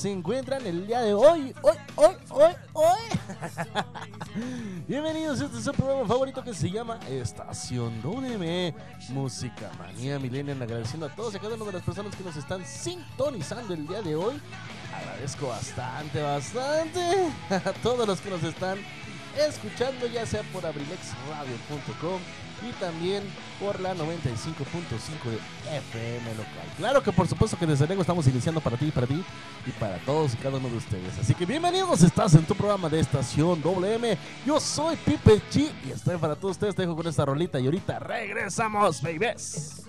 [0.00, 1.54] se encuentran el día de hoy.
[1.60, 3.00] Hoy, hoy, hoy, hoy.
[4.88, 8.74] Bienvenidos, este es programa favorito que se llama Estación WM
[9.10, 10.62] Música Manía Millennial.
[10.62, 13.86] Agradeciendo a todos y a cada una de las personas que nos están sintonizando el
[13.86, 14.40] día de hoy.
[14.96, 18.78] Agradezco bastante, bastante a todos los que nos están
[19.36, 22.20] escuchando, ya sea por abrilexradio.com
[22.62, 23.22] y también
[23.58, 26.66] por la 95.5 de FM local.
[26.76, 29.22] Claro que por supuesto que desde luego estamos iniciando para ti, para ti
[29.66, 31.18] y para todos y cada uno de ustedes.
[31.18, 34.16] Así que bienvenidos, estás en tu programa de estación WM.
[34.46, 36.74] Yo soy Pipe Chi y estoy para todos ustedes.
[36.74, 39.82] Te dejo con esta rolita y ahorita regresamos, babies.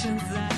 [0.00, 0.49] 现在。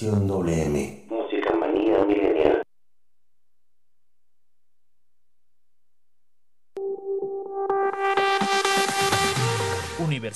[0.00, 0.89] Estación WM.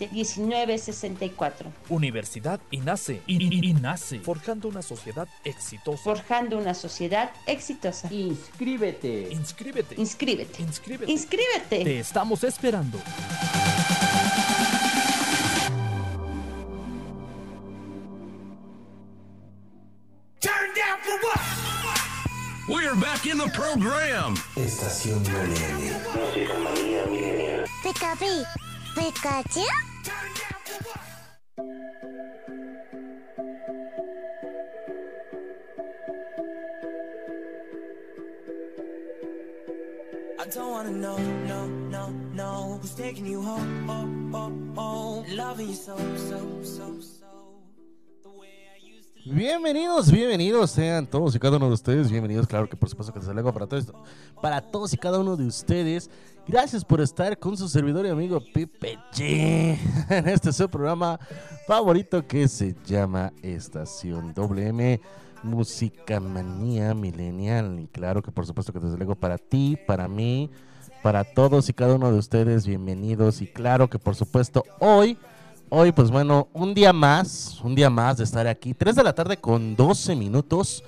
[0.00, 1.66] 718-127-1964.
[1.88, 3.22] Universidad INACE.
[3.26, 4.20] INACE.
[4.20, 6.02] Forjando una sociedad exitosa.
[6.02, 8.12] Forjando una sociedad exitosa.
[8.12, 9.28] Inscríbete.
[9.30, 9.94] Inscríbete.
[10.00, 10.62] Inscríbete.
[10.62, 11.12] Inscríbete.
[11.12, 11.84] Inscríbete.
[11.84, 12.98] Te estamos esperando.
[22.68, 24.34] We're back in the program.
[24.56, 25.22] Estación.
[25.22, 27.64] Música manía milenial.
[28.96, 29.62] Pikachu.
[40.38, 45.68] I don't wanna know, no, no, no Who's taking you home, oh, oh, oh Loving
[45.68, 47.25] you so, so, so, so
[49.28, 52.08] Bienvenidos, bienvenidos sean todos y cada uno de ustedes.
[52.08, 53.92] Bienvenidos, claro que por supuesto que desde luego para todos,
[54.40, 56.08] para todos y cada uno de ustedes.
[56.46, 59.76] Gracias por estar con su servidor y amigo Pipe G
[60.10, 61.18] en este su programa
[61.66, 65.00] favorito que se llama Estación WM
[65.42, 67.80] Música Manía Millennial.
[67.80, 70.52] Y claro que por supuesto que desde luego para ti, para mí,
[71.02, 73.42] para todos y cada uno de ustedes, bienvenidos.
[73.42, 75.18] Y claro que por supuesto hoy
[75.68, 78.72] Hoy, pues bueno, un día más, un día más de estar aquí.
[78.72, 80.84] 3 de la tarde con 12 minutos.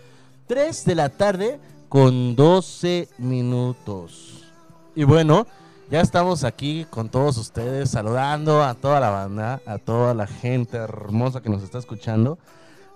[0.46, 1.58] 3 de la tarde
[1.88, 4.44] con 12 minutos.
[4.94, 5.48] Y bueno,
[5.90, 10.76] ya estamos aquí con todos ustedes, saludando a toda la banda, a toda la gente
[10.76, 12.38] hermosa que nos está escuchando.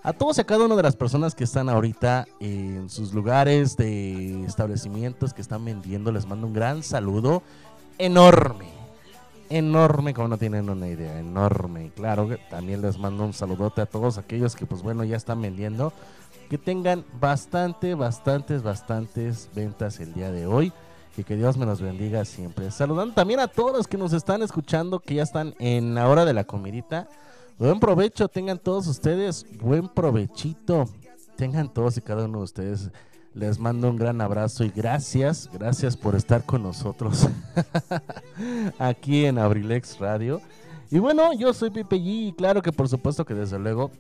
[0.05, 3.77] A todos y a cada una de las personas que están ahorita en sus lugares
[3.77, 7.43] de establecimientos que están vendiendo, les mando un gran saludo
[7.99, 8.72] enorme
[9.57, 11.87] enorme, como no tienen una idea, enorme.
[11.87, 15.41] Y claro, también les mando un saludote a todos aquellos que, pues bueno, ya están
[15.43, 15.93] vendiendo.
[16.49, 20.73] Que tengan bastante, bastantes, bastantes ventas el día de hoy.
[21.17, 22.71] Y que Dios me los bendiga siempre.
[22.71, 26.25] Saludando también a todos los que nos están escuchando, que ya están en la hora
[26.25, 27.09] de la comidita.
[27.59, 30.89] Buen provecho, tengan todos ustedes, buen provechito.
[31.37, 32.91] Tengan todos y cada uno de ustedes.
[33.35, 37.29] Les mando un gran abrazo y gracias, gracias por estar con nosotros
[38.79, 40.43] aquí en Abrilex Radio.
[40.91, 43.91] Y bueno, yo soy Pipe G y claro que por supuesto que desde luego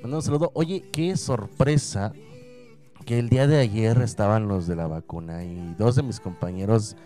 [0.00, 0.50] mando un saludo.
[0.54, 2.14] Oye, qué sorpresa
[3.04, 6.96] que el día de ayer estaban los de la vacuna y dos de mis compañeros,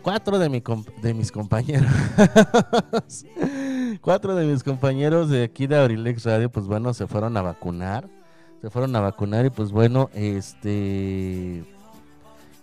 [0.00, 0.62] cuatro de, mi
[1.02, 1.92] de mis compañeros,
[4.00, 8.08] cuatro de mis compañeros de aquí de Abrilex Radio, pues bueno, se fueron a vacunar
[8.62, 11.64] se fueron a vacunar y pues bueno, este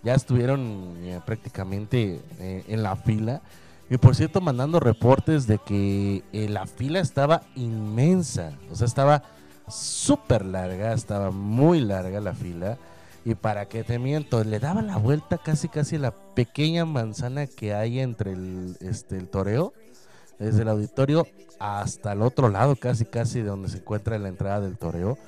[0.02, 3.42] ya estuvieron eh, prácticamente eh, en la fila.
[3.90, 9.24] Y por cierto, mandando reportes de que eh, la fila estaba inmensa, o sea, estaba
[9.68, 12.78] súper larga, estaba muy larga la fila.
[13.26, 17.46] Y para que te miento, le daba la vuelta casi casi a la pequeña manzana
[17.46, 19.74] que hay entre el, este, el toreo,
[20.38, 21.26] desde el auditorio
[21.58, 25.18] hasta el otro lado, casi casi de donde se encuentra la entrada del toreo.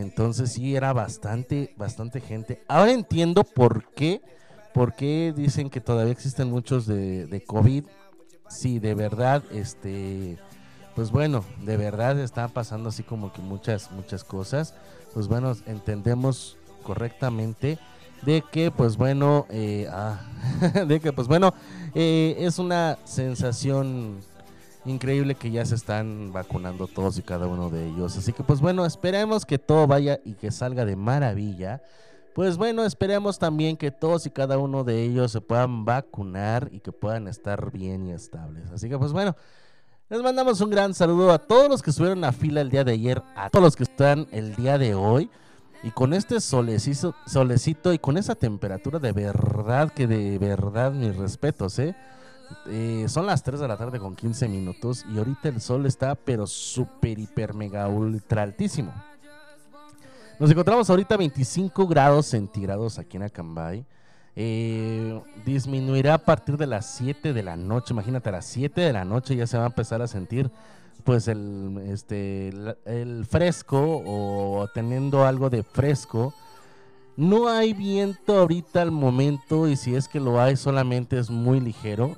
[0.00, 2.62] Entonces sí era bastante, bastante gente.
[2.68, 4.20] Ahora entiendo por qué,
[4.74, 7.84] por qué dicen que todavía existen muchos de, de COVID.
[8.48, 10.36] Sí, de verdad, este,
[10.94, 14.74] pues bueno, de verdad está pasando así como que muchas, muchas cosas.
[15.14, 17.78] Pues bueno, entendemos correctamente
[18.22, 20.20] de que, pues bueno, eh, ah,
[20.86, 21.54] de que, pues bueno,
[21.94, 24.20] eh, es una sensación
[24.84, 28.16] increíble que ya se están vacunando todos y cada uno de ellos.
[28.16, 31.82] Así que pues bueno, esperemos que todo vaya y que salga de maravilla.
[32.34, 36.80] Pues bueno, esperemos también que todos y cada uno de ellos se puedan vacunar y
[36.80, 38.70] que puedan estar bien y estables.
[38.70, 39.36] Así que pues bueno,
[40.08, 42.92] les mandamos un gran saludo a todos los que estuvieron a fila el día de
[42.92, 45.30] ayer, a todos los que están el día de hoy.
[45.82, 51.16] Y con este solecito, solecito y con esa temperatura de verdad que de verdad mis
[51.16, 51.96] respetos, ¿eh?
[52.66, 56.14] Eh, son las 3 de la tarde con 15 minutos y ahorita el sol está
[56.14, 58.92] pero súper, hiper, mega, ultra altísimo.
[60.38, 63.84] Nos encontramos ahorita a 25 grados centígrados aquí en Acambay.
[64.36, 67.92] Eh, disminuirá a partir de las 7 de la noche.
[67.92, 70.50] Imagínate, a las 7 de la noche ya se va a empezar a sentir
[71.04, 72.50] pues el, este,
[72.84, 76.32] el fresco o teniendo algo de fresco.
[77.16, 81.60] No hay viento ahorita al momento y si es que lo hay solamente es muy
[81.60, 82.16] ligero.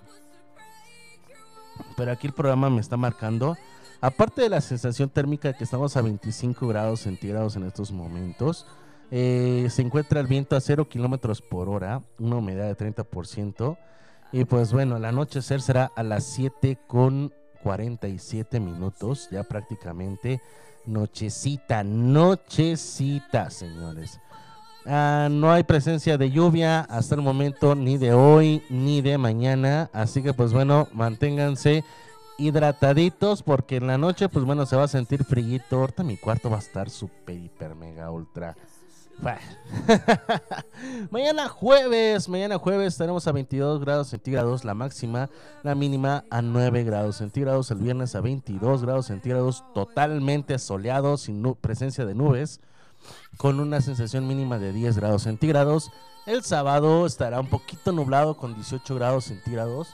[1.97, 3.57] Pero aquí el programa me está marcando.
[4.01, 8.67] Aparte de la sensación térmica que estamos a 25 grados centígrados en estos momentos,
[9.11, 13.77] eh, se encuentra el viento a 0 kilómetros por hora, una humedad de 30%.
[14.33, 20.41] Y pues bueno, el anochecer será a las 7 con 47 minutos, ya prácticamente
[20.87, 24.19] nochecita, nochecita, señores.
[24.87, 29.91] Ah, no hay presencia de lluvia hasta el momento, ni de hoy, ni de mañana.
[29.93, 31.85] Así que pues bueno, manténganse
[32.39, 35.61] hidrataditos porque en la noche pues bueno se va a sentir frío.
[35.71, 38.57] Ahorita mi cuarto va a estar súper, hiper, mega, ultra.
[41.11, 45.31] Mañana jueves, mañana jueves estaremos a 22 grados centígrados la máxima,
[45.63, 51.55] la mínima a 9 grados centígrados, el viernes a 22 grados centígrados totalmente soleado, sin
[51.55, 52.61] presencia de nubes
[53.37, 55.91] con una sensación mínima de 10 grados centígrados.
[56.27, 59.89] El sábado estará un poquito nublado con 18 grados centígrados.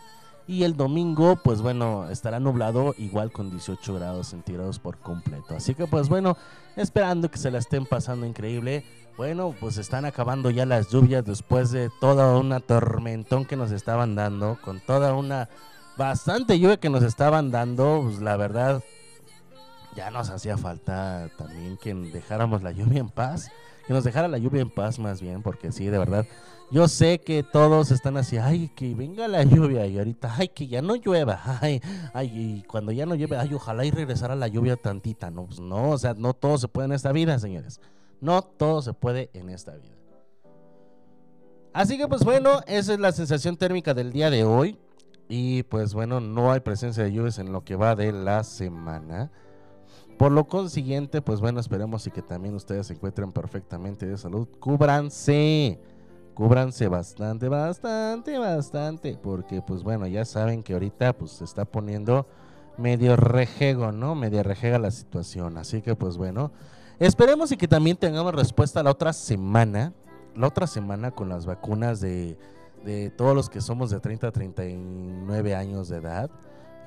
[0.46, 5.54] Y el domingo, pues bueno, estará nublado igual con 18 grados centígrados por completo.
[5.54, 6.38] Así que pues bueno,
[6.74, 8.84] esperando que se la estén pasando increíble.
[9.18, 14.14] Bueno, pues están acabando ya las lluvias después de toda una tormentón que nos estaban
[14.14, 14.56] dando.
[14.64, 15.50] Con toda una
[15.98, 18.00] bastante lluvia que nos estaban dando.
[18.04, 18.82] Pues la verdad,
[19.98, 23.50] ya nos hacía falta también que dejáramos la lluvia en paz.
[23.84, 26.24] Que nos dejara la lluvia en paz más bien, porque sí, de verdad.
[26.70, 30.68] Yo sé que todos están así, ay, que venga la lluvia y ahorita, ay, que
[30.68, 31.80] ya no llueva, ay,
[32.12, 35.32] ay, y cuando ya no llueve, ay, ojalá y regresara la lluvia tantita.
[35.32, 37.80] No, pues no, o sea, no todo se puede en esta vida, señores.
[38.20, 39.96] No todo se puede en esta vida.
[41.72, 44.78] Así que pues bueno, esa es la sensación térmica del día de hoy.
[45.28, 49.32] Y pues bueno, no hay presencia de lluvias en lo que va de la semana.
[50.18, 54.48] Por lo consiguiente, pues bueno, esperemos y que también ustedes se encuentren perfectamente de salud.
[54.58, 55.78] Cúbranse.
[56.34, 59.16] Cúbranse bastante, bastante, bastante.
[59.16, 62.26] Porque pues bueno, ya saben que ahorita pues se está poniendo
[62.76, 64.16] medio rejego, ¿no?
[64.16, 65.56] Medio rejega la situación.
[65.56, 66.50] Así que pues bueno,
[66.98, 69.92] esperemos y que también tengamos respuesta la otra semana.
[70.34, 72.36] La otra semana con las vacunas de,
[72.84, 76.28] de todos los que somos de 30 a 39 años de edad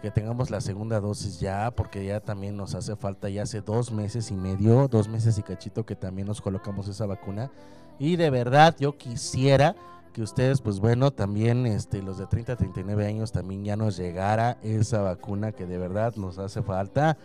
[0.01, 3.91] que tengamos la segunda dosis ya, porque ya también nos hace falta, ya hace dos
[3.91, 7.51] meses y medio, dos meses y cachito que también nos colocamos esa vacuna.
[7.99, 9.75] Y de verdad yo quisiera
[10.11, 13.95] que ustedes, pues bueno, también este, los de 30 a 39 años también ya nos
[13.95, 17.17] llegara esa vacuna que de verdad nos hace falta.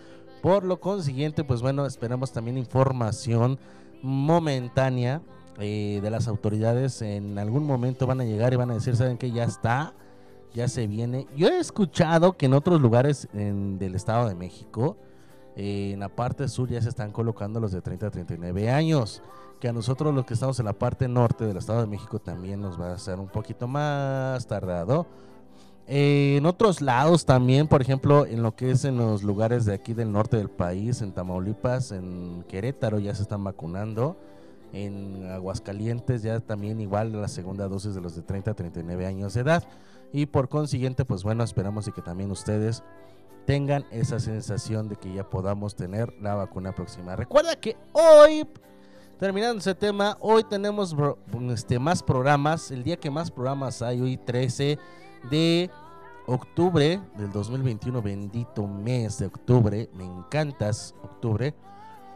[0.43, 3.59] Por lo consiguiente, pues bueno, esperamos también información
[4.03, 5.23] momentánea
[5.59, 7.01] eh, de las autoridades.
[7.03, 9.31] En algún momento van a llegar y van a decir, ¿saben qué?
[9.31, 9.95] Ya está
[10.57, 11.29] ya se viene.
[11.37, 14.97] Yo he escuchado que en otros lugares del Estado de México,
[15.55, 19.23] eh, en la parte sur ya se están colocando los de 30 a 39 años.
[19.61, 22.61] Que a nosotros los que estamos en la parte norte del Estado de México también
[22.61, 25.07] nos va a ser un poquito más tardado.
[25.87, 29.75] Eh, en otros lados también, por ejemplo, en lo que es en los lugares de
[29.75, 34.17] aquí del norte del país, en Tamaulipas, en Querétaro ya se están vacunando.
[34.73, 39.35] En Aguascalientes ya también igual la segunda dosis de los de 30 a 39 años
[39.35, 39.65] de edad.
[40.13, 42.83] Y por consiguiente, pues bueno, esperamos y que también ustedes
[43.47, 47.17] tengan esa sensación de que ya podamos tener la vacuna próxima.
[47.17, 48.47] Recuerda que hoy,
[49.19, 50.95] terminando ese tema, hoy tenemos
[51.51, 52.71] este, más programas.
[52.71, 54.79] El día que más programas hay, hoy 13
[55.31, 55.71] de
[56.27, 61.55] octubre del 2021, bendito mes de octubre, me encantas octubre.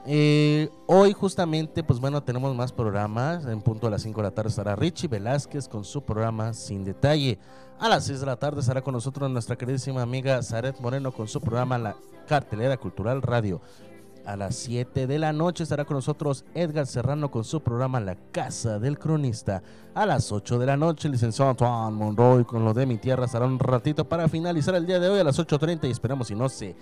[0.06, 3.44] Eh, hoy justamente, pues bueno, tenemos más programas.
[3.46, 6.84] En punto a las 5 de la tarde estará Richie Velázquez con su programa Sin
[6.84, 7.38] Detalle.
[7.78, 11.28] A las 6 de la tarde estará con nosotros nuestra queridísima amiga Zaret Moreno con
[11.28, 13.60] su programa La Cartelera Cultural Radio.
[14.26, 18.16] A las 7 de la noche estará con nosotros Edgar Serrano con su programa La
[18.32, 19.62] Casa del Cronista.
[19.94, 23.24] A las 8 de la noche, el licenciado Antoine Monroy con lo de mi tierra
[23.24, 26.34] estará un ratito para finalizar el día de hoy a las 8.30 y esperamos si
[26.34, 26.76] no se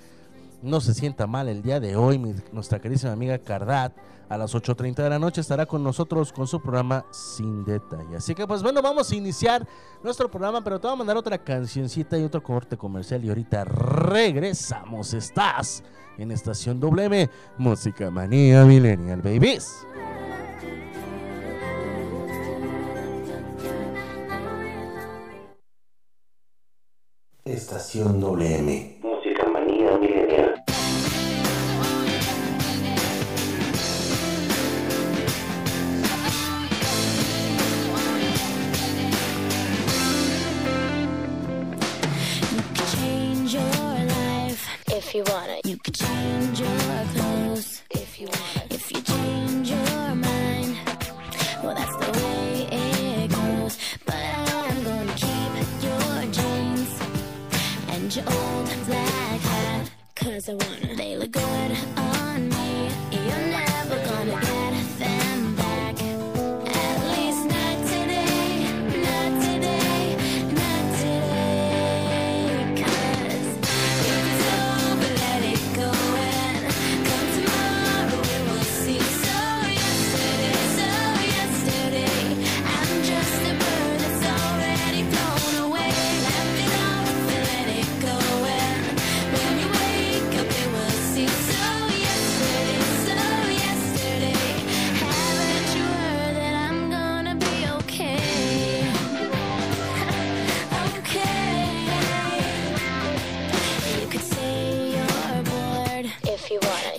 [0.63, 2.19] no se sienta mal el día de hoy.
[2.53, 3.93] Nuestra querísima amiga Cardat
[4.29, 8.17] a las 8.30 de la noche estará con nosotros con su programa Sin Detalle.
[8.17, 9.67] Así que pues bueno, vamos a iniciar
[10.03, 13.65] nuestro programa, pero te voy a mandar otra cancioncita y otro corte comercial y ahorita
[13.65, 15.15] regresamos.
[15.15, 15.83] Estás
[16.19, 19.87] en Estación W, Música Manía Millennial Babies.
[27.45, 29.01] Estación WM.
[29.03, 29.97] Música Manía
[45.91, 50.77] change your clothes if you change your mind,
[51.63, 53.79] well, that's the way it goes.
[54.05, 55.53] But I'm gonna keep
[55.83, 57.01] your jeans
[57.89, 59.41] and your old black
[60.49, 60.95] I wanna.
[60.97, 61.98] They look good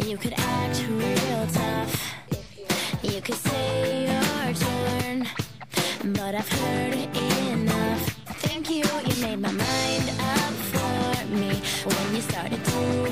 [0.09, 2.15] You could act real tough.
[3.03, 5.27] You could say your turn.
[6.13, 8.09] But I've heard enough.
[8.41, 11.61] Thank you, you made my mind up for me.
[11.85, 13.05] When you started to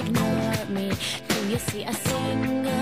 [0.00, 0.90] ignore me,
[1.28, 2.81] do you see a single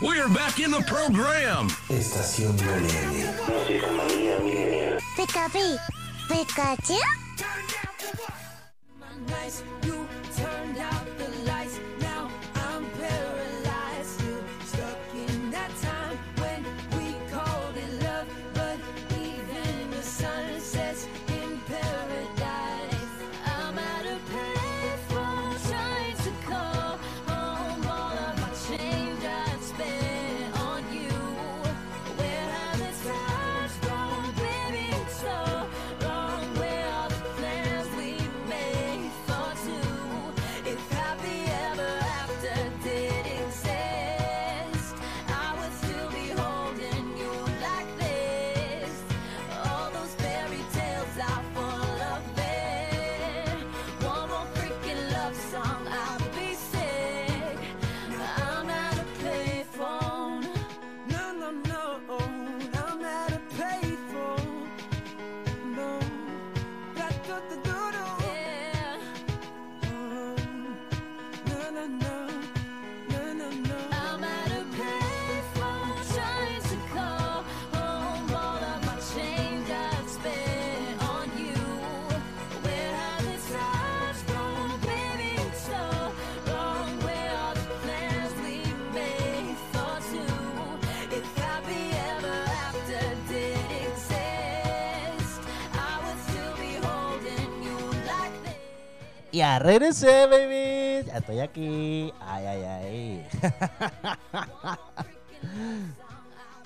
[0.00, 1.68] We are back in the program.
[1.90, 3.34] Estación Millennial.
[3.34, 5.00] Turn down Millennial.
[6.28, 6.98] Pikachu.
[9.00, 10.06] My Nice, you
[10.36, 10.97] turned out.
[99.58, 101.04] Ya baby.
[101.06, 102.12] Ya estoy aquí.
[102.20, 103.26] Ay, ay, ay.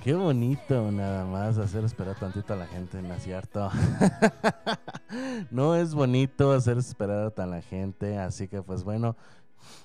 [0.05, 3.70] Qué bonito nada más hacer esperar tantito a la gente, ¿no es cierto?
[5.50, 9.16] no es bonito hacer esperar a la gente, así que pues bueno,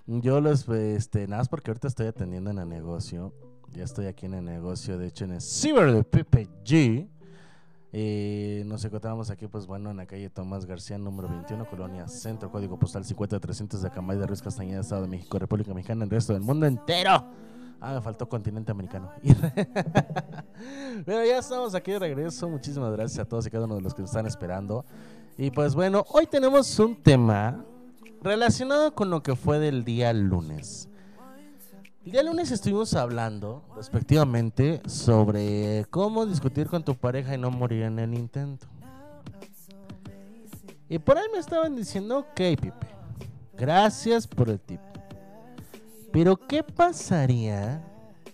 [0.07, 3.31] yo los, este, nada más porque ahorita estoy atendiendo en el negocio,
[3.73, 7.07] ya estoy aquí en el negocio, de hecho en el Ciber de Pepe G.
[7.99, 12.51] Eh, nos encontramos aquí, pues bueno, en la calle Tomás García, número 21, Colonia Centro,
[12.51, 16.33] código postal 50300 de Acambay de Ruiz Castañeda, Estado de México, República Mexicana, el resto
[16.33, 17.25] del mundo entero.
[17.81, 19.09] Ah, me faltó continente americano.
[21.07, 22.47] Pero ya estamos aquí de regreso.
[22.47, 24.85] Muchísimas gracias a todos y cada uno de los que nos están esperando.
[25.35, 27.65] Y pues bueno, hoy tenemos un tema
[28.21, 30.87] relacionado con lo que fue del día lunes.
[32.07, 37.83] El día lunes estuvimos hablando, respectivamente, sobre cómo discutir con tu pareja y no morir
[37.83, 38.65] en el intento.
[40.87, 42.87] Y por ahí me estaban diciendo, ok, Pipe,
[43.57, 44.79] gracias por el tip.
[46.13, 47.85] Pero ¿qué pasaría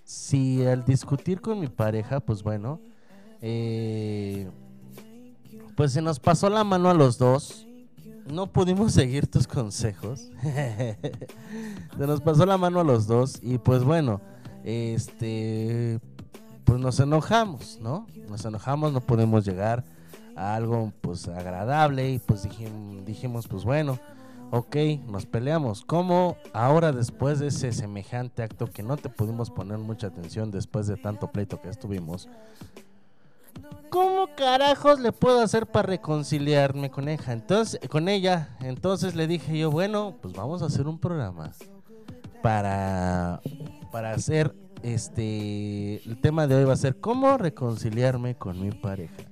[0.04, 2.80] si al discutir con mi pareja, pues bueno,
[3.42, 4.52] eh,
[5.76, 7.66] pues se nos pasó la mano a los dos,
[8.32, 10.98] no pudimos seguir tus consejos, se
[11.98, 14.22] nos pasó la mano a los dos y pues bueno,
[14.64, 16.00] este,
[16.64, 18.08] pues nos enojamos, ¿no?
[18.30, 19.84] Nos enojamos, no podemos llegar
[20.36, 24.00] a algo pues agradable y pues dijimos, dijimos pues bueno,
[24.52, 24.76] ok,
[25.08, 25.84] nos peleamos.
[25.84, 30.88] ¿Cómo ahora después de ese semejante acto que no te pudimos poner mucha atención después
[30.88, 32.30] de tanto pleito que estuvimos?
[33.90, 37.32] ¿Cómo carajos le puedo hacer para reconciliarme con ella?
[37.32, 41.52] Entonces, con ella, entonces le dije yo, bueno, pues vamos a hacer un programa
[42.42, 43.40] para
[43.92, 49.24] para hacer este el tema de hoy va a ser cómo reconciliarme con mi pareja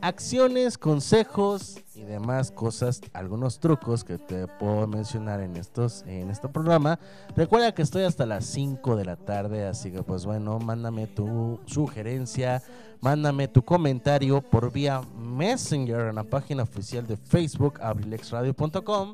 [0.00, 6.48] acciones, consejos y demás cosas, algunos trucos que te puedo mencionar en estos en este
[6.48, 6.98] programa.
[7.36, 11.60] Recuerda que estoy hasta las 5 de la tarde, así que pues bueno, mándame tu
[11.66, 12.62] sugerencia,
[13.00, 19.12] mándame tu comentario por vía Messenger en la página oficial de Facebook abrilexradio.com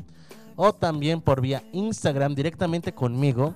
[0.57, 3.55] o también por vía Instagram directamente conmigo.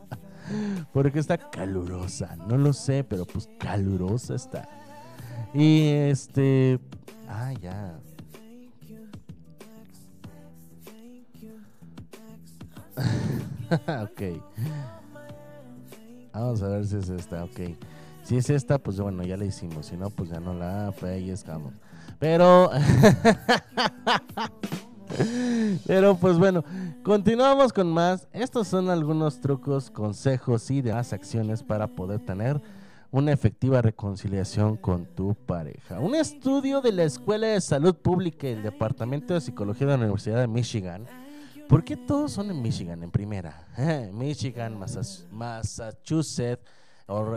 [0.92, 2.36] ¿Por qué está calurosa?
[2.48, 4.68] No lo sé, pero pues calurosa está.
[5.54, 6.80] Y este...
[7.28, 7.98] Ah, ya.
[14.02, 14.22] ok.
[16.32, 17.60] Vamos a ver si es esta, ok.
[18.22, 19.86] Si es esta, pues bueno, ya la hicimos.
[19.86, 21.72] Si no, pues ya no la estamos
[22.18, 22.70] Pero...
[25.86, 26.64] Pero pues bueno,
[27.02, 28.28] continuamos con más.
[28.32, 32.60] Estos son algunos trucos, consejos y demás acciones para poder tener
[33.10, 35.98] una efectiva reconciliación con tu pareja.
[35.98, 39.98] Un estudio de la Escuela de Salud Pública y el Departamento de Psicología de la
[39.98, 41.06] Universidad de Michigan.
[41.70, 43.64] ¿Por qué todos son en Michigan en primera?
[44.12, 44.76] Michigan,
[45.30, 46.68] Massachusetts,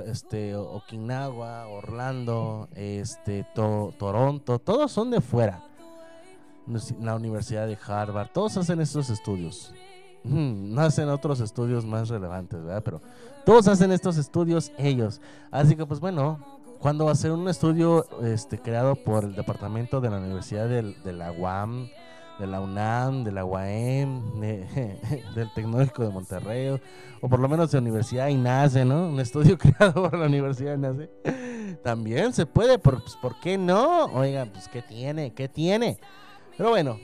[0.08, 5.63] este, Okinawa, Orlando, este, Toronto, todos son de fuera.
[7.00, 9.72] La Universidad de Harvard, todos hacen estos estudios.
[10.24, 12.82] No hacen otros estudios más relevantes, ¿verdad?
[12.84, 13.02] Pero
[13.46, 15.22] todos hacen estos estudios ellos.
[15.52, 16.39] Así que, pues bueno,
[16.80, 21.13] cuando va a ser un estudio este, creado por el departamento de la Universidad de,
[21.13, 21.88] la UAM,
[22.39, 26.80] de la UNAM, de la UAM, del Tecnológico de Monterrey,
[27.22, 29.08] o por lo menos de la Universidad INACE, ¿no?
[29.10, 31.10] Un estudio creado por la Universidad INACE.
[31.84, 34.06] También se puede, pues, ¿por qué no?
[34.06, 35.34] Oiga, pues, ¿qué tiene?
[35.34, 35.98] ¿Qué tiene?
[36.58, 37.00] Pero bueno,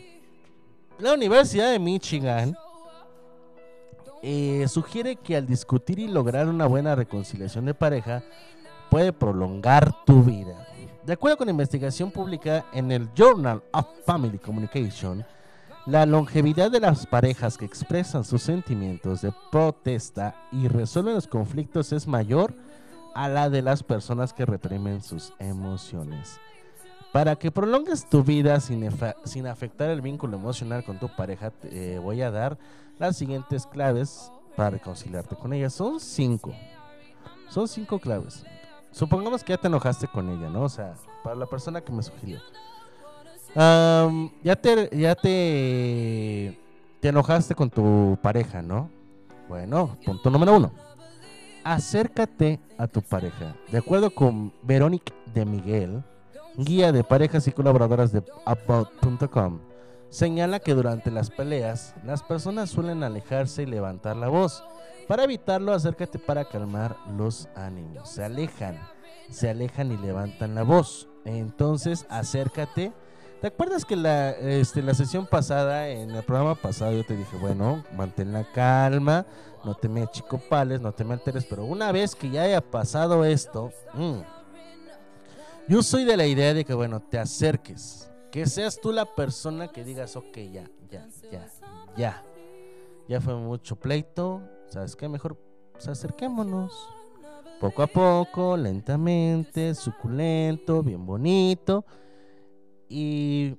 [1.00, 2.56] la Universidad de Michigan
[4.22, 8.24] eh, sugiere que al discutir y lograr una buena reconciliación de pareja
[8.90, 10.69] puede prolongar tu vida.
[11.10, 15.26] De acuerdo con la investigación publicada en el Journal of Family Communication,
[15.88, 21.94] La longevidad de las parejas que expresan sus sentimientos de protesta y resuelven los conflictos
[21.94, 22.54] es mayor
[23.16, 26.40] a la de las personas que reprimen sus emociones.
[27.12, 32.22] Para que prolongues tu vida sin, afectar el vínculo emocional con tu pareja, te voy
[32.22, 32.60] a dar
[33.00, 35.72] las siguientes claves para reconciliarte con ella.
[35.72, 36.54] Son cinco.
[37.50, 38.46] Son cinco claves.
[38.92, 40.64] Supongamos que ya te enojaste con ella, ¿no?
[40.64, 42.40] O sea, para la persona que me sugirió.
[43.56, 46.60] Ya te, ya te,
[47.00, 48.90] te enojaste con tu pareja, ¿no?
[49.48, 50.72] Bueno, punto número uno.
[51.64, 53.56] Acércate a tu pareja.
[53.72, 56.04] De acuerdo con Verónica de Miguel,
[56.56, 59.60] guía de parejas y colaboradoras de About.com,
[60.10, 64.64] señala que durante las peleas las personas suelen alejarse y levantar la voz.
[65.10, 68.08] Para evitarlo, acércate para calmar los ánimos.
[68.10, 68.80] Se alejan,
[69.32, 71.08] se alejan y levantan la voz.
[71.26, 72.94] Entonces, acércate.
[73.42, 77.38] ¿Te acuerdas que la, este, la sesión pasada, en el programa pasado, yo te dije,
[77.38, 79.26] bueno, mantén la calma,
[79.66, 83.26] no te me achicopales, no te me alteres, pero una vez que ya haya pasado
[83.26, 84.20] esto, mm,
[85.70, 89.70] yo soy de la idea de que, bueno, te acerques, que seas tú la persona
[89.70, 91.48] que digas, ok, ya, ya, ya,
[91.98, 92.24] ya,
[93.08, 95.08] ya fue mucho pleito, ¿sabes qué?
[95.10, 95.38] Mejor
[95.74, 96.74] pues, acerquémonos.
[97.60, 101.86] Poco a poco, lentamente, suculento, bien bonito.
[102.88, 103.58] Y,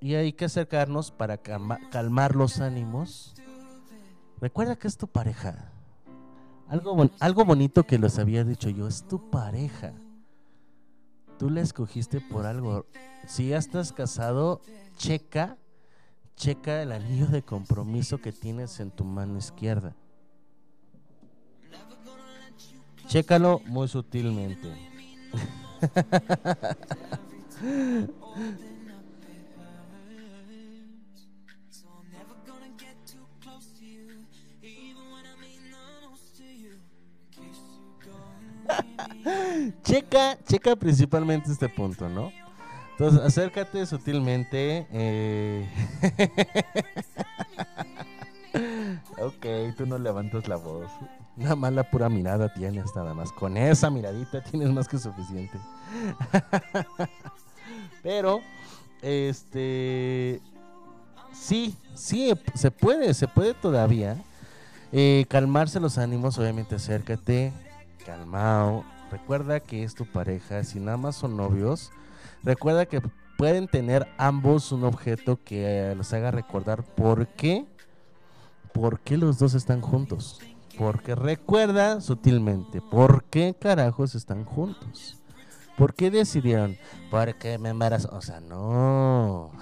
[0.00, 3.34] y hay que acercarnos para calma- calmar los ánimos.
[4.40, 5.72] Recuerda que es tu pareja.
[6.68, 9.92] Algo, algo bonito que les había dicho yo, es tu pareja.
[11.38, 12.86] Tú la escogiste por algo.
[13.26, 14.60] Si ya estás casado,
[14.96, 15.56] checa,
[16.36, 19.94] checa el anillo de compromiso que tienes en tu mano izquierda.
[23.08, 24.68] Chécalo muy sutilmente.
[39.82, 42.30] checa, checa principalmente este punto, ¿no?
[42.92, 44.86] Entonces, acércate sutilmente.
[44.92, 45.68] eh,
[49.22, 50.90] ok, tú no levantas la voz.
[51.36, 53.32] Nada más la pura mirada tienes, nada más.
[53.32, 55.58] Con esa miradita tienes más que suficiente.
[58.02, 58.40] Pero,
[59.02, 60.40] este.
[61.32, 64.16] Sí, sí, se puede, se puede todavía.
[64.90, 67.52] Eh, calmarse los ánimos, obviamente acércate,
[68.04, 68.84] calmao.
[69.10, 71.90] Recuerda que es tu pareja, si nada más son novios,
[72.42, 73.02] recuerda que
[73.38, 77.66] pueden tener ambos un objeto que eh, los haga recordar por qué,
[78.80, 80.40] por qué los dos están juntos.
[80.78, 85.18] Porque recuerda sutilmente, ¿por qué carajos están juntos?
[85.76, 86.76] ¿Por qué decidieron?
[87.08, 88.08] Porque me embarazó.
[88.12, 89.52] O sea, no.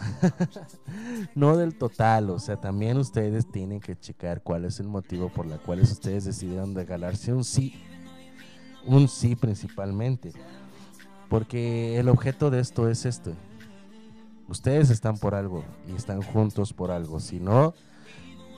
[1.34, 2.30] no del total.
[2.30, 6.24] O sea, también ustedes tienen que checar cuál es el motivo por el cual ustedes
[6.24, 7.74] decidieron regalarse un sí.
[8.86, 10.32] Un sí principalmente.
[11.28, 13.32] Porque el objeto de esto es esto.
[14.48, 17.20] Ustedes están por algo y están juntos por algo.
[17.20, 17.74] Si no,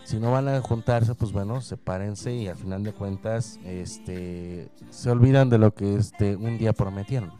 [0.08, 5.10] si no van a juntarse, pues bueno, sepárense y al final de cuentas, este, se
[5.10, 7.30] olvidan de lo que este un día prometieron.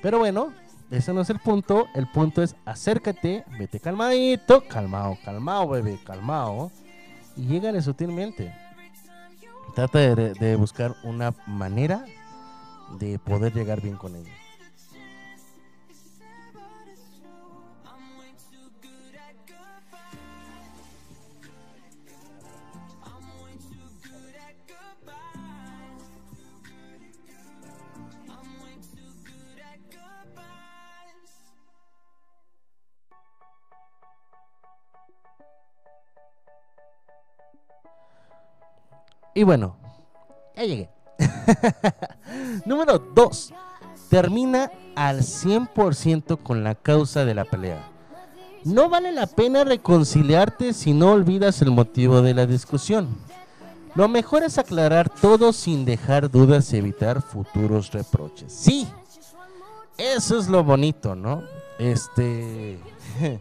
[0.00, 0.54] Pero bueno,
[0.90, 1.88] ese no es el punto.
[1.94, 6.70] El punto es acércate, vete calmadito, calmado, calmado, bebé, calmado.
[7.36, 8.54] Y llégale sutilmente.
[9.74, 12.06] Trata de, de buscar una manera
[12.98, 14.32] de poder llegar bien con ella.
[39.34, 39.76] Y bueno,
[40.56, 40.90] ya llegué.
[42.66, 43.52] Número 2.
[44.10, 47.88] Termina al 100% con la causa de la pelea.
[48.64, 53.08] No vale la pena reconciliarte si no olvidas el motivo de la discusión.
[53.94, 58.52] Lo mejor es aclarar todo sin dejar dudas y evitar futuros reproches.
[58.52, 58.86] Sí,
[59.98, 61.42] eso es lo bonito, ¿no?
[61.78, 62.78] Este...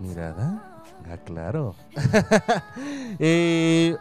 [0.00, 0.84] Mirada.
[1.08, 1.74] Ah, claro.
[3.18, 3.96] Eh,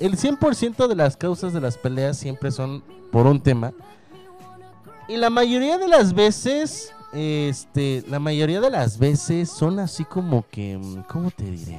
[0.00, 2.82] el 100% de las causas de las peleas siempre son
[3.12, 3.72] por un tema.
[5.08, 10.44] Y la mayoría de las veces, este, la mayoría de las veces son así como
[10.50, 11.78] que, mm, ¿cómo te diré?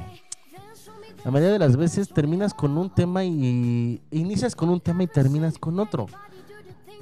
[1.23, 5.07] La mayoría de las veces terminas con un tema y inicias con un tema y
[5.07, 6.07] terminas con otro.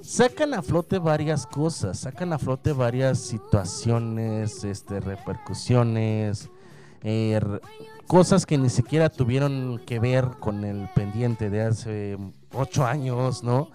[0.02, 6.50] Sacan a flote varias cosas, sacan a flote varias situaciones, este, repercusiones,
[7.04, 7.40] eh,
[8.10, 12.18] cosas que ni siquiera tuvieron que ver con el pendiente de hace
[12.56, 13.70] ocho años, ¿no?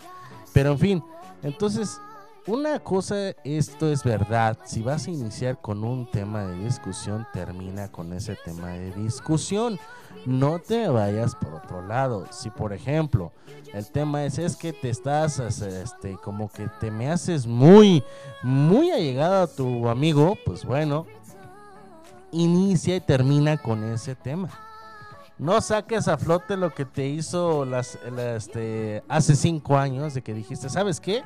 [0.53, 1.05] Pero en fin,
[1.45, 2.01] entonces,
[2.49, 7.93] una cosa, esto es verdad, si vas a iniciar con un tema de discusión, termina
[7.93, 9.79] con ese tema de discusión.
[10.27, 12.27] No te vayas por otro lado.
[12.33, 13.31] Si por ejemplo,
[13.73, 18.03] el tema es, es que te estás, este, como que te me haces muy,
[18.43, 21.07] muy allegado a tu amigo, pues bueno,
[22.35, 24.49] inicia y termina con ese tema.
[25.39, 30.23] No saques a flote lo que te hizo las, la- este, hace cinco años, de
[30.23, 31.23] que dijiste, ¿sabes qué?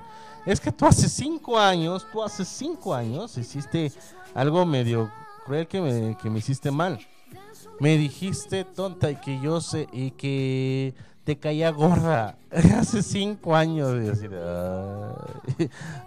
[0.46, 3.92] Es que tú hace cinco años, tú hace cinco años hiciste
[4.34, 5.10] algo medio
[5.44, 6.98] cruel que me, hiciste mal.
[7.80, 10.94] Me dijiste tonta y que yo sé y que
[11.24, 12.38] te caía gorda
[12.78, 13.90] hace cinco años.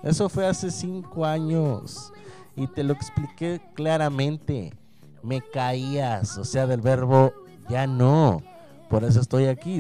[0.04, 2.12] Eso fue hace cinco años
[2.56, 4.74] y te lo expliqué claramente.
[5.24, 7.34] Me caías, o sea, del verbo
[7.70, 8.42] ya no.
[8.90, 9.80] Por eso estoy aquí.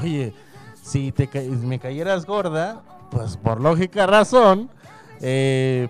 [0.00, 0.32] Oye,
[0.82, 4.70] si te ca- me cayeras gorda, pues por lógica razón,
[5.20, 5.88] eh,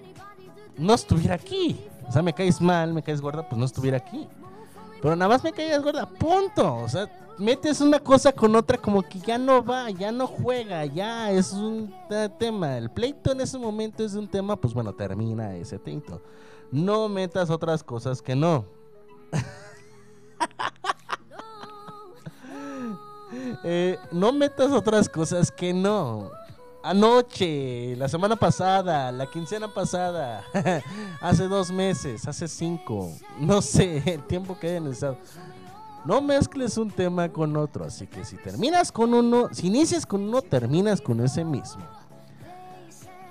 [0.79, 1.81] no estuviera aquí.
[2.09, 4.29] O sea, me caes mal, me caes gorda, pues no estuviera aquí.
[5.01, 6.77] Pero nada más me caías gorda, punto.
[6.77, 10.85] O sea, metes una cosa con otra como que ya no va, ya no juega,
[10.87, 12.79] ya es un te- tema.
[12.79, 16.23] El pleito en ese momento es un tema, pues bueno, termina ese tinto.
[16.71, 18.65] No metas otras cosas que no.
[23.65, 26.31] Eh, no metas otras cosas que no.
[26.83, 30.43] Anoche, la semana pasada, la quincena pasada,
[31.21, 35.17] hace dos meses, hace cinco, no sé, el tiempo que hayan estado.
[36.05, 40.23] No mezcles un tema con otro, así que si terminas con uno, si inicias con
[40.23, 41.85] uno, terminas con ese mismo.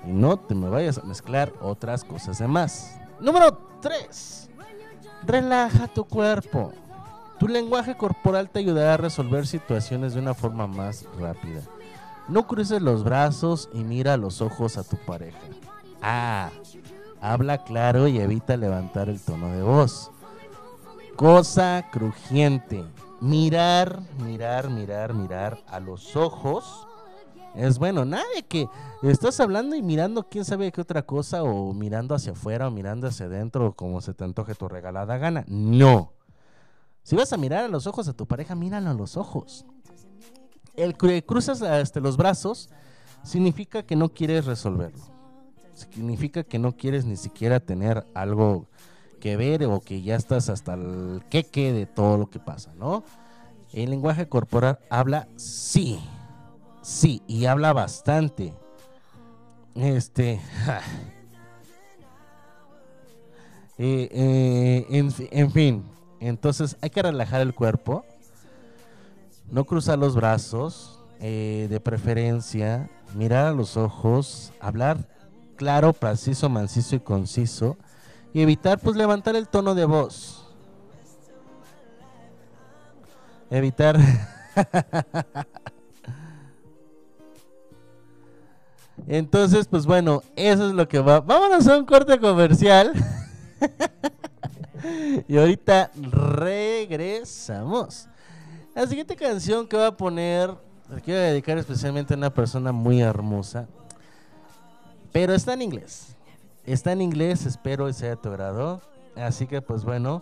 [0.07, 2.95] Y no te me vayas a mezclar otras cosas de más.
[3.19, 4.40] Número 3.
[5.25, 6.73] Relaja tu cuerpo.
[7.39, 11.61] Tu lenguaje corporal te ayudará a resolver situaciones de una forma más rápida.
[12.27, 15.39] No cruces los brazos y mira los ojos a tu pareja.
[16.01, 16.49] Ah,
[17.19, 20.11] habla claro y evita levantar el tono de voz.
[21.15, 22.83] Cosa crujiente.
[23.19, 26.87] Mirar, mirar, mirar, mirar a los ojos.
[27.55, 28.67] Es bueno, nada que
[29.03, 33.07] estás hablando y mirando quién sabe qué otra cosa o mirando hacia afuera o mirando
[33.07, 35.43] hacia adentro como se te antoje tu regalada gana.
[35.47, 36.13] No.
[37.03, 39.65] Si vas a mirar a los ojos a tu pareja, míralo a los ojos.
[40.75, 42.69] El que cruzas este, los brazos
[43.23, 45.03] significa que no quieres resolverlo.
[45.73, 48.67] Significa que no quieres ni siquiera tener algo
[49.19, 53.03] que ver o que ya estás hasta el queque de todo lo que pasa, ¿no?
[53.73, 55.99] El lenguaje corporal habla sí.
[56.81, 58.53] Sí, y habla bastante.
[59.75, 60.41] Este.
[63.77, 65.83] Eh, eh, en, fi- en fin,
[66.19, 68.05] entonces hay que relajar el cuerpo,
[69.49, 75.07] no cruzar los brazos, eh, de preferencia, mirar a los ojos, hablar
[75.55, 77.77] claro, preciso, mancizo y conciso,
[78.33, 80.45] y evitar pues levantar el tono de voz.
[83.49, 83.97] Evitar.
[89.07, 91.21] Entonces, pues bueno, eso es lo que va.
[91.21, 92.93] Vámonos a un corte comercial.
[95.27, 98.07] y ahorita regresamos.
[98.73, 100.49] La siguiente canción que voy a poner,
[100.89, 103.67] la quiero dedicar especialmente a una persona muy hermosa.
[105.11, 106.15] Pero está en inglés.
[106.65, 108.81] Está en inglés, espero sea de tu agrado.
[109.15, 110.21] Así que pues bueno,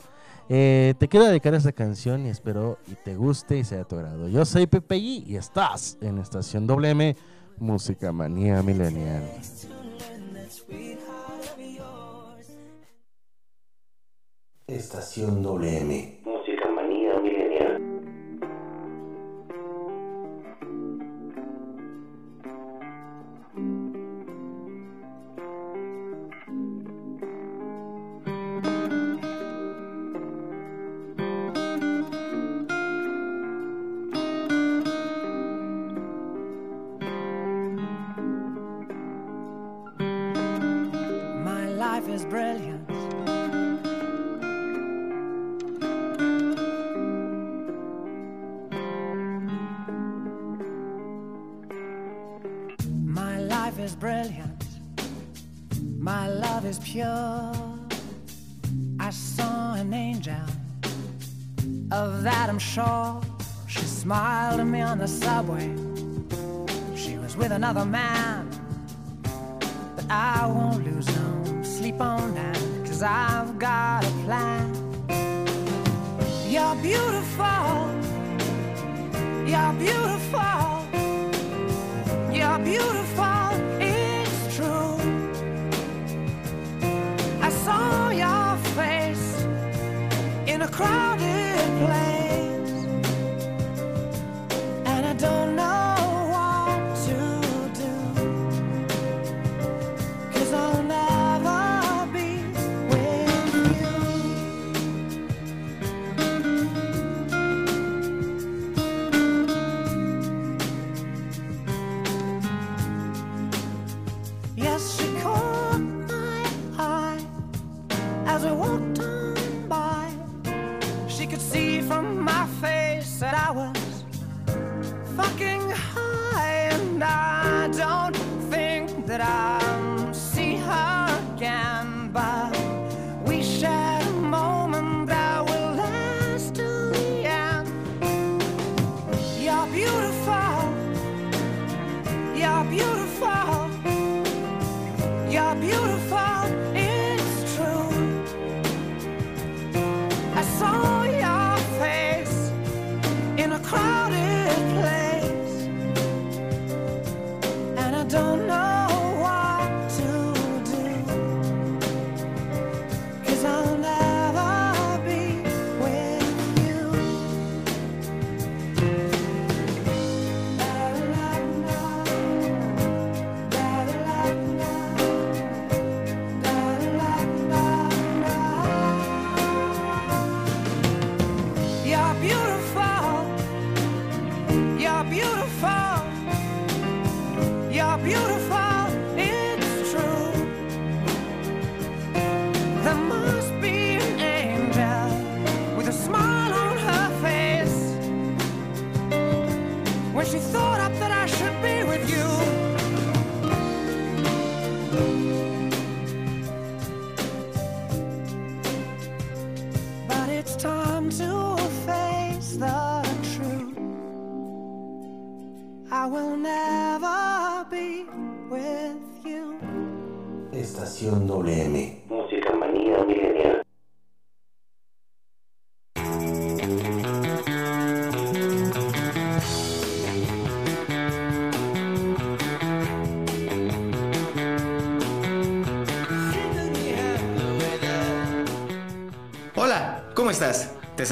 [0.51, 3.97] eh, te quiero dedicar esta canción y espero y te guste y sea de tu
[3.97, 4.27] agrado.
[4.29, 7.15] Yo soy Pepe G y estás en Estación WM,
[7.59, 9.23] Música Manía Millennial.
[14.67, 16.21] Estación WM.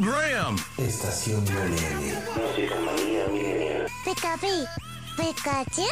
[0.00, 0.56] In the.
[0.78, 2.14] Estación WM.
[2.36, 3.86] Música manía milenial.
[4.04, 4.70] Pika Pika
[5.16, 5.82] Pikachu.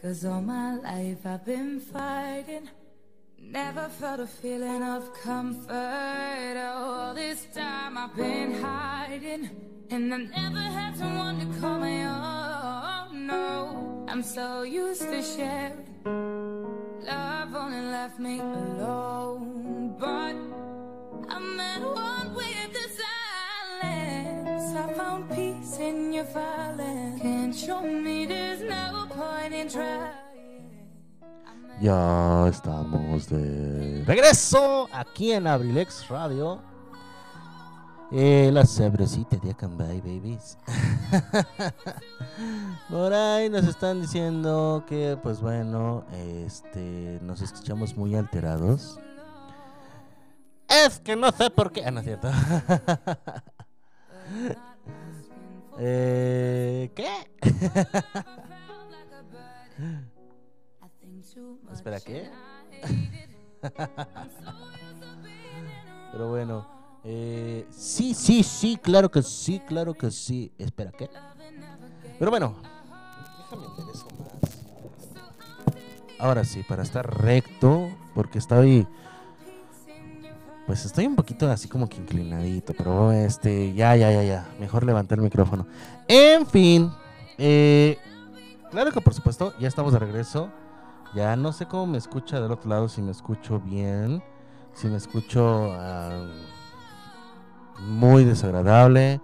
[0.00, 2.68] Cause all my life I've been fighting.
[3.52, 6.56] Never felt a feeling of comfort.
[6.56, 9.50] All this time I've been hiding.
[9.90, 13.26] And I never had someone to call my own.
[13.26, 15.84] No, I'm so used to sharing.
[17.04, 19.96] Love only left me alone.
[19.98, 20.34] But
[21.28, 22.88] I'm at one with the
[23.82, 24.74] silence.
[24.74, 27.20] I found peace in your violence.
[27.20, 30.21] Can't show me there's no point in trying.
[31.82, 36.62] Ya estamos de regreso aquí en Abrilex Radio.
[38.12, 40.56] Eh, la sabrecita de Acambay, babies.
[42.88, 46.04] Por ahí nos están diciendo que, pues bueno,
[46.46, 49.00] este, nos escuchamos muy alterados.
[50.68, 51.84] Es que no sé por qué.
[51.84, 52.30] Ah, no es cierto.
[55.80, 57.10] eh, ¿Qué?
[61.72, 62.30] Espera, ¿qué?
[66.12, 66.66] Pero bueno,
[67.04, 70.52] eh, sí, sí, sí, claro que sí, claro que sí.
[70.58, 71.08] Espera, ¿qué?
[72.18, 72.54] Pero bueno,
[73.38, 74.28] déjame eso más.
[76.18, 78.86] Ahora sí, para estar recto, porque estoy.
[80.66, 84.48] Pues estoy un poquito así como que inclinadito, pero este, ya, ya, ya, ya.
[84.60, 85.66] Mejor levantar el micrófono.
[86.06, 86.92] En fin,
[87.38, 87.98] eh,
[88.70, 90.52] claro que por supuesto, ya estamos de regreso.
[91.14, 94.22] Ya no sé cómo me escucha del otro lado, si me escucho bien,
[94.72, 96.26] si me escucho ah,
[97.80, 99.20] muy desagradable,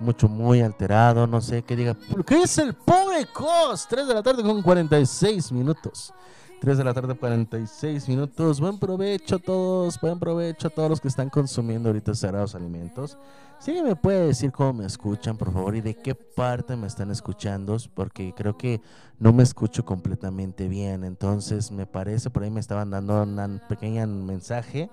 [0.00, 1.96] mucho, muy alterado, no sé qué diga.
[2.26, 3.86] ¿Qué es el pobre cos?
[3.88, 6.14] 3 de la tarde con 46 minutos.
[6.60, 8.60] 3 de la tarde, 46 minutos.
[8.60, 13.18] Buen provecho a todos, buen provecho a todos los que están consumiendo ahorita sagrados alimentos.
[13.66, 17.10] Alguien me puede decir cómo me escuchan, por favor, y de qué parte me están
[17.10, 18.80] escuchando, porque creo que
[19.18, 21.04] no me escucho completamente bien.
[21.04, 24.88] Entonces, me parece, por ahí me estaban dando un pequeño mensaje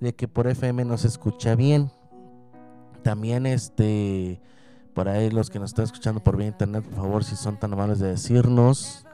[0.00, 1.90] de que por FM no se escucha bien.
[3.02, 4.42] También, este,
[4.92, 7.72] por ahí los que nos están escuchando por vía internet, por favor, si son tan
[7.72, 9.06] amables de decirnos,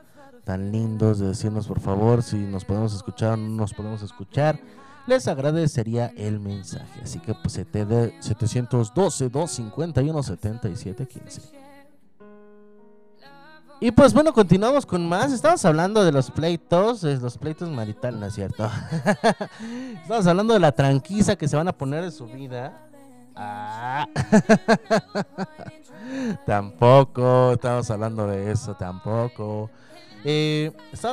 [0.43, 4.59] tan lindos de decirnos, por favor, si nos podemos escuchar o no nos podemos escuchar
[5.07, 7.01] les agradecería el mensaje.
[7.03, 11.67] Así que pues de 712 251 7715.
[13.79, 15.33] Y pues bueno, continuamos con más.
[15.33, 18.71] Estamos hablando de los pleitos, los pleitos maritales, ¿no es cierto?
[20.03, 22.73] Estamos hablando de la tranquiza que se van a poner en su vida.
[23.35, 24.09] Ah.
[26.47, 29.71] tampoco, estamos hablando de eso, tampoco.
[30.25, 30.73] Eh,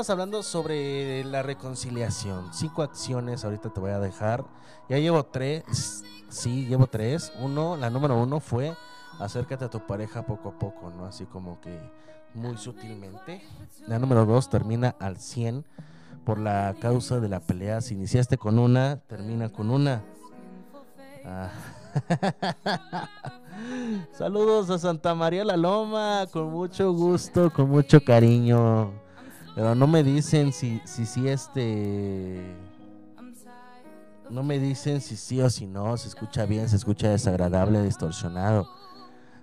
[0.10, 2.54] hablando sobre la reconciliación.
[2.54, 4.46] Cinco acciones, ahorita te voy a dejar.
[4.90, 6.04] Ya llevo tres.
[6.30, 7.32] Sí, llevo tres.
[7.40, 8.76] Uno, la número uno fue
[9.20, 11.06] acércate a tu pareja poco a poco, ¿no?
[11.06, 11.80] Así como que
[12.34, 13.42] muy sutilmente.
[13.88, 15.66] La número dos termina al 100
[16.26, 17.82] por la causa de la pelea.
[17.82, 20.02] Si iniciaste con una, termina con una.
[21.26, 21.50] Ah.
[24.12, 28.92] Saludos a Santa María la Loma, con mucho gusto, con mucho cariño.
[29.56, 32.56] Pero no me dicen si, si, este...
[34.30, 38.68] No me dicen si sí o si no, se escucha bien, se escucha desagradable, distorsionado.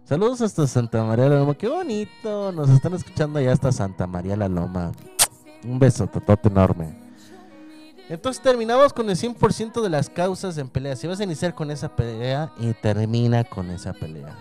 [0.05, 4.37] Saludos hasta Santa María la Loma, qué bonito, nos están escuchando allá hasta Santa María
[4.37, 4.91] la Loma.
[5.63, 7.10] Un beso, totote enorme.
[8.11, 10.97] Entonces terminamos con el 100% de las causas en pelea.
[10.97, 14.37] Si vas a iniciar con esa pelea y termina con esa pelea.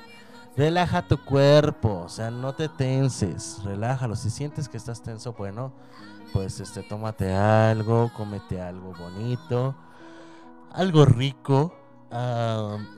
[0.57, 4.15] Relaja tu cuerpo, o sea, no te tenses, relájalo.
[4.15, 5.71] Si sientes que estás tenso, bueno,
[6.33, 9.75] pues este, tómate algo, cómete algo bonito,
[10.71, 11.75] algo rico,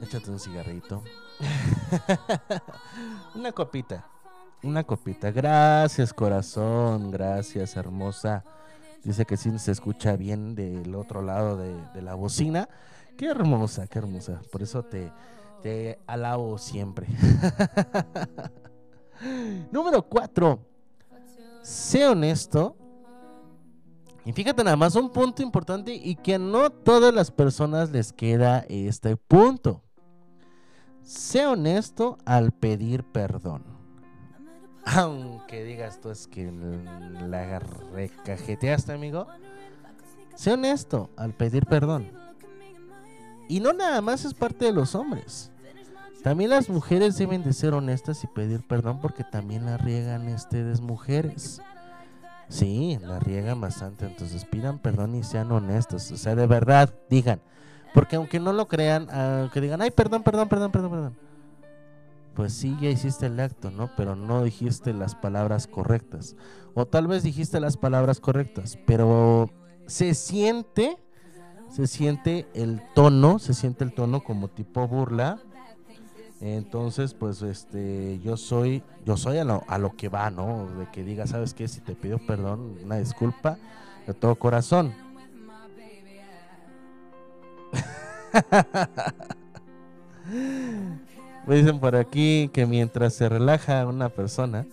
[0.02, 1.04] échate un cigarrito,
[3.36, 4.08] una copita,
[4.64, 5.32] una copita.
[5.32, 8.46] Gracias, corazón, gracias, hermosa.
[9.04, 12.70] Dice que sí se escucha bien del otro lado de, la bocina.
[13.18, 14.42] Qué hermosa, qué hermosa.
[14.52, 15.12] Por eso te,
[15.62, 17.08] te alabo siempre.
[19.72, 20.60] Número 4.
[21.64, 22.76] Sé honesto.
[24.24, 28.66] Y fíjate nada más, un punto importante y que no todas las personas les queda
[28.70, 29.82] este punto.
[31.02, 33.71] Sé honesto al pedir perdón.
[34.86, 36.52] Aunque digas tú es que
[37.28, 37.60] la
[37.94, 39.28] recajeteaste, amigo.
[40.36, 42.12] Sé honesto al pedir perdón.
[43.48, 45.52] Y no nada más es parte de los hombres.
[46.24, 50.80] También las mujeres deben de ser honestas y pedir perdón porque también la riegan ustedes
[50.80, 51.62] mujeres.
[52.48, 56.12] Sí, la riegan bastante, entonces pidan perdón y sean honestos.
[56.12, 57.42] O sea, de verdad, digan.
[57.94, 61.18] Porque aunque no lo crean, aunque digan, ay, perdón, perdón, perdón, perdón, perdón.
[62.36, 63.92] Pues sí, ya hiciste el acto, ¿no?
[63.98, 66.36] Pero no dijiste las palabras correctas.
[66.74, 69.50] O tal vez dijiste las palabras correctas, pero
[69.86, 70.98] se siente,
[71.70, 75.42] se siente el tono, se siente el tono como tipo burla
[76.42, 80.66] entonces, pues, este, yo soy, yo soy a lo, a lo que va, ¿no?
[80.76, 81.68] De que diga, ¿sabes qué?
[81.68, 83.60] Si te pido perdón, una disculpa
[84.08, 84.92] de todo corazón.
[91.48, 94.66] Me dicen por aquí que mientras se relaja una persona,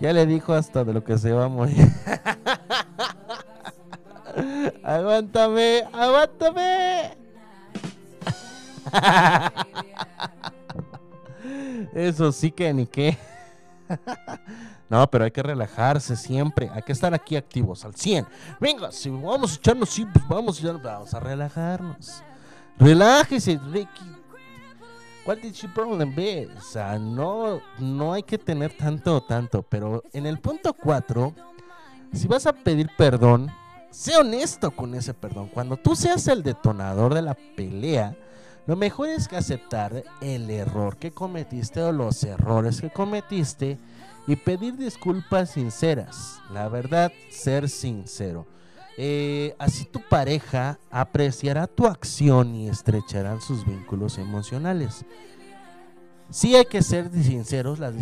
[0.00, 1.76] ya le dijo hasta de lo que se va a morir.
[4.84, 7.16] aguántame, aguántame.
[11.94, 13.18] Eso sí que ni qué.
[14.90, 16.68] No, pero hay que relajarse siempre.
[16.74, 18.26] Hay que estar aquí activos al 100.
[18.58, 22.24] Venga, si vamos a echarnos, sí, pues vamos, vamos a relajarnos.
[22.76, 24.19] Relájese, Ricky.
[25.24, 26.14] ¿Cuál es el problema?
[26.56, 29.62] O sea, no, no hay que tener tanto, tanto.
[29.62, 31.34] Pero en el punto 4,
[32.12, 33.50] si vas a pedir perdón,
[33.90, 35.48] sé honesto con ese perdón.
[35.48, 38.16] Cuando tú seas el detonador de la pelea,
[38.66, 43.78] lo mejor es que aceptar el error que cometiste o los errores que cometiste
[44.26, 46.38] y pedir disculpas sinceras.
[46.52, 48.46] La verdad, ser sincero.
[48.96, 55.04] Eh, así tu pareja apreciará tu acción y estrecharán sus vínculos emocionales.
[56.30, 57.92] Sí hay que ser sinceros, la,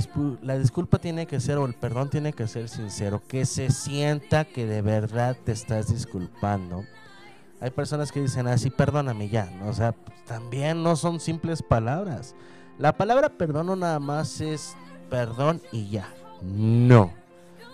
[0.43, 4.45] la disculpa tiene que ser, o el perdón tiene que ser sincero, que se sienta
[4.45, 6.85] que de verdad te estás disculpando.
[7.61, 12.35] Hay personas que dicen así, perdóname ya, o sea, pues, también no son simples palabras.
[12.79, 14.77] La palabra perdón no nada más es
[15.09, 16.13] perdón y ya,
[16.43, 17.18] no.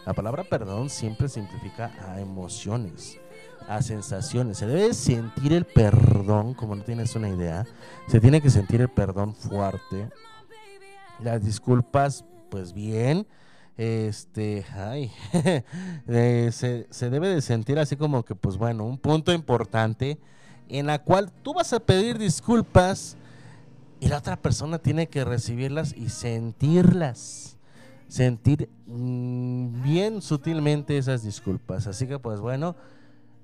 [0.06, 3.18] La palabra perdón siempre simplifica a emociones,
[3.68, 4.58] a sensaciones.
[4.58, 7.66] Se debe sentir el perdón, como no tienes una idea.
[8.08, 10.10] Se tiene que sentir el perdón fuerte.
[11.20, 13.26] Las disculpas, pues bien.
[13.76, 15.10] Este, ay,
[16.06, 20.20] eh, se, se debe de sentir así como que, pues bueno, un punto importante
[20.68, 23.16] en la cual tú vas a pedir disculpas
[24.00, 27.53] y la otra persona tiene que recibirlas y sentirlas.
[28.14, 31.88] Sentir mm, bien sutilmente esas disculpas.
[31.88, 32.76] Así que, pues bueno,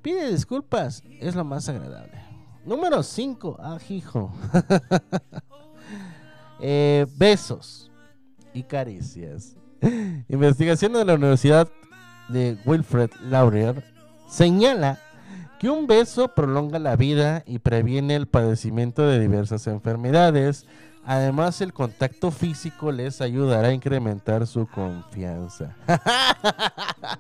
[0.01, 2.23] pide disculpas, es lo más agradable.
[2.65, 4.33] Número 5, ajijo.
[6.63, 7.91] Eh, besos
[8.53, 9.57] y caricias.
[10.29, 11.71] Investigación de la Universidad
[12.29, 13.83] de Wilfred Laurier
[14.29, 14.99] señala
[15.59, 20.67] que un beso prolonga la vida y previene el padecimiento de diversas enfermedades.
[21.11, 25.75] Además, el contacto físico les ayudará a incrementar su confianza.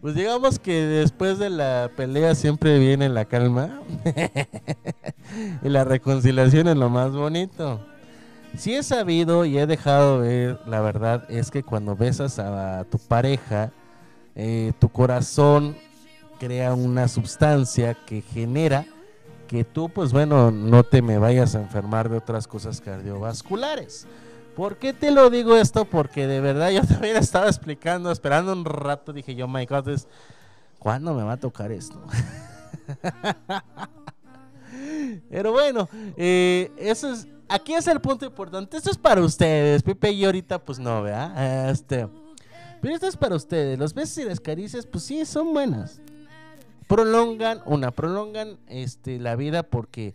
[0.00, 3.82] pues digamos que después de la pelea siempre viene la calma.
[5.62, 7.84] y la reconciliación es lo más bonito.
[8.56, 12.96] Si he sabido y he dejado ver, la verdad es que cuando besas a tu
[12.96, 13.72] pareja,
[14.34, 15.76] eh, tu corazón
[16.40, 18.86] crea una sustancia que genera
[19.52, 24.06] que tú, pues bueno, no te me vayas a enfermar de otras cosas cardiovasculares.
[24.56, 25.84] ¿Por qué te lo digo esto?
[25.84, 29.90] Porque de verdad yo también estaba explicando, esperando un rato, dije yo, my God,
[30.78, 32.02] ¿cuándo me va a tocar esto?
[35.28, 35.86] Pero bueno,
[36.16, 38.78] eh, eso es, aquí es el punto importante.
[38.78, 39.82] Esto es para ustedes.
[39.82, 41.70] Pepe y ahorita, pues no, ¿verdad?
[41.70, 42.08] Este,
[42.80, 43.78] pero esto es para ustedes.
[43.78, 46.00] Los besos y las caricias, pues sí, son buenas.
[46.86, 50.14] Prolongan, una, prolongan este, la vida porque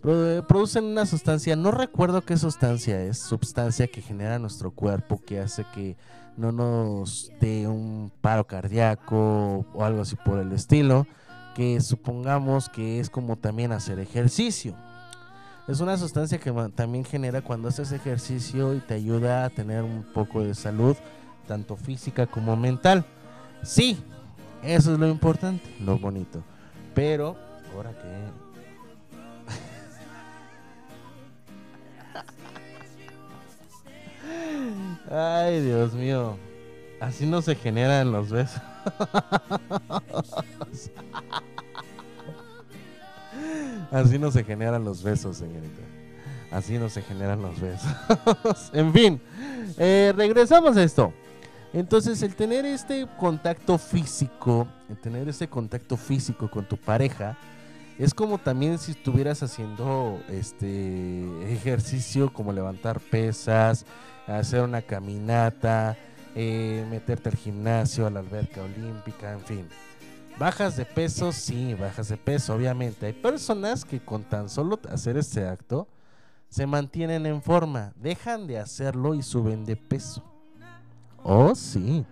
[0.00, 5.40] pro- producen una sustancia, no recuerdo qué sustancia es, sustancia que genera nuestro cuerpo, que
[5.40, 5.96] hace que
[6.36, 11.06] no nos dé un paro cardíaco o algo así por el estilo,
[11.54, 14.74] que supongamos que es como también hacer ejercicio.
[15.66, 20.04] Es una sustancia que también genera cuando haces ejercicio y te ayuda a tener un
[20.14, 20.94] poco de salud,
[21.48, 23.04] tanto física como mental.
[23.62, 23.98] Sí,
[24.66, 26.42] eso es lo importante, lo bonito.
[26.94, 27.36] Pero,
[27.74, 28.46] ahora que...
[35.10, 36.36] Ay, Dios mío.
[37.00, 38.60] Así no se generan los besos.
[43.92, 45.82] Así no se generan los besos, señorita.
[46.50, 47.90] Así no se generan los besos.
[48.72, 49.20] en fin,
[49.78, 51.12] eh, regresamos a esto.
[51.76, 57.36] Entonces, el tener este contacto físico, el tener este contacto físico con tu pareja,
[57.98, 63.84] es como también si estuvieras haciendo este ejercicio como levantar pesas,
[64.26, 65.98] hacer una caminata,
[66.34, 69.68] eh, meterte al gimnasio, a la alberca olímpica, en fin.
[70.38, 73.04] Bajas de peso, sí, bajas de peso, obviamente.
[73.04, 75.88] Hay personas que con tan solo hacer este acto
[76.48, 80.35] se mantienen en forma, dejan de hacerlo y suben de peso.
[81.28, 82.06] Oh, sí.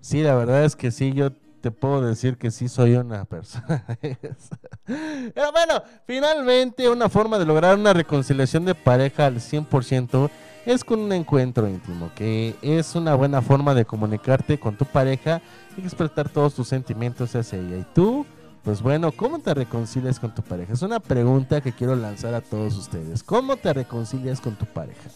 [0.00, 3.84] Sí, la verdad es que sí, yo te puedo decir que sí soy una persona.
[4.86, 10.30] Pero bueno, finalmente una forma de lograr una reconciliación de pareja al 100%
[10.66, 15.42] es con un encuentro íntimo, que es una buena forma de comunicarte con tu pareja
[15.76, 17.78] y expresar todos tus sentimientos hacia ella.
[17.78, 18.24] Y tú,
[18.62, 20.74] pues bueno, ¿cómo te reconcilias con tu pareja?
[20.74, 23.24] Es una pregunta que quiero lanzar a todos ustedes.
[23.24, 25.10] ¿Cómo te reconcilias con tu pareja?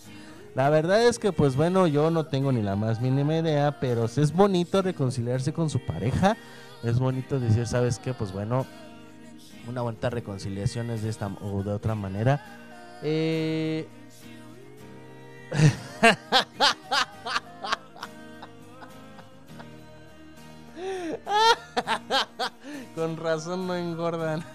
[0.55, 4.07] La verdad es que, pues bueno, yo no tengo ni la más mínima idea, pero
[4.07, 6.37] es bonito reconciliarse con su pareja.
[6.83, 8.15] Es bonito decir, ¿sabes qué?
[8.15, 8.67] Pues bueno,
[9.69, 12.99] una buena reconciliación es de esta o de otra manera.
[13.03, 13.89] Eh...
[22.95, 24.45] Con razón no engordan.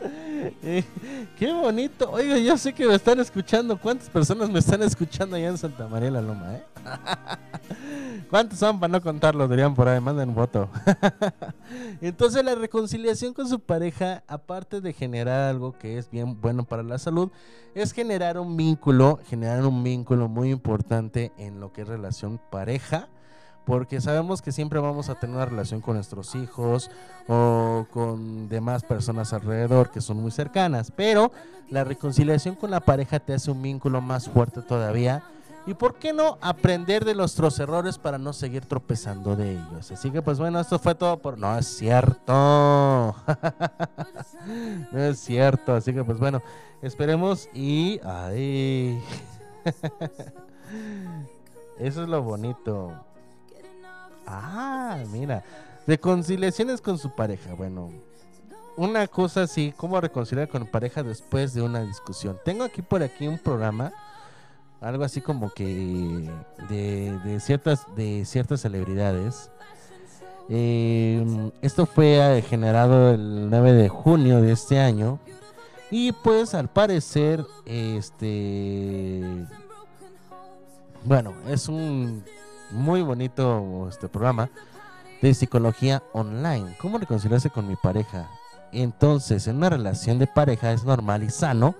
[1.38, 2.10] Qué bonito.
[2.10, 3.78] Oiga, yo sé que me están escuchando.
[3.78, 6.62] ¿Cuántas personas me están escuchando allá en Santa María la Loma, eh?
[8.30, 9.48] ¿Cuántos son para no contarlo?
[9.48, 10.70] Dirían por ahí, manden voto.
[12.00, 16.82] Entonces la reconciliación con su pareja, aparte de generar algo que es bien bueno para
[16.82, 17.30] la salud,
[17.74, 23.08] es generar un vínculo, generar un vínculo muy importante en lo que es relación pareja,
[23.64, 26.90] porque sabemos que siempre vamos a tener una relación con nuestros hijos
[27.28, 31.30] o con demás personas alrededor que son muy cercanas, pero
[31.68, 35.22] la reconciliación con la pareja te hace un vínculo más fuerte todavía.
[35.66, 39.92] Y por qué no aprender de nuestros errores para no seguir tropezando de ellos.
[39.92, 41.38] Así que pues bueno, esto fue todo por...
[41.38, 42.32] No es cierto.
[44.92, 45.74] no es cierto.
[45.74, 46.42] Así que pues bueno,
[46.80, 48.00] esperemos y...
[48.02, 49.02] Ay.
[51.78, 52.94] Eso es lo bonito.
[54.30, 55.42] Ah, mira.
[55.86, 57.54] Reconciliaciones con su pareja.
[57.54, 57.90] Bueno,
[58.76, 62.38] una cosa así, ¿cómo reconciliar con pareja después de una discusión?
[62.44, 63.92] Tengo aquí por aquí un programa,
[64.80, 66.30] algo así como que
[66.68, 69.50] de, ciertas, de ciertas celebridades.
[70.48, 75.18] Eh, esto fue generado el 9 de junio de este año.
[75.90, 79.46] Y pues al parecer, este...
[81.04, 82.22] Bueno, es un
[82.72, 84.50] muy bonito este programa
[85.20, 86.76] de psicología online.
[86.80, 88.30] ¿Cómo reconciliarse con mi pareja?
[88.72, 91.74] Entonces, en una relación de pareja es normal y sano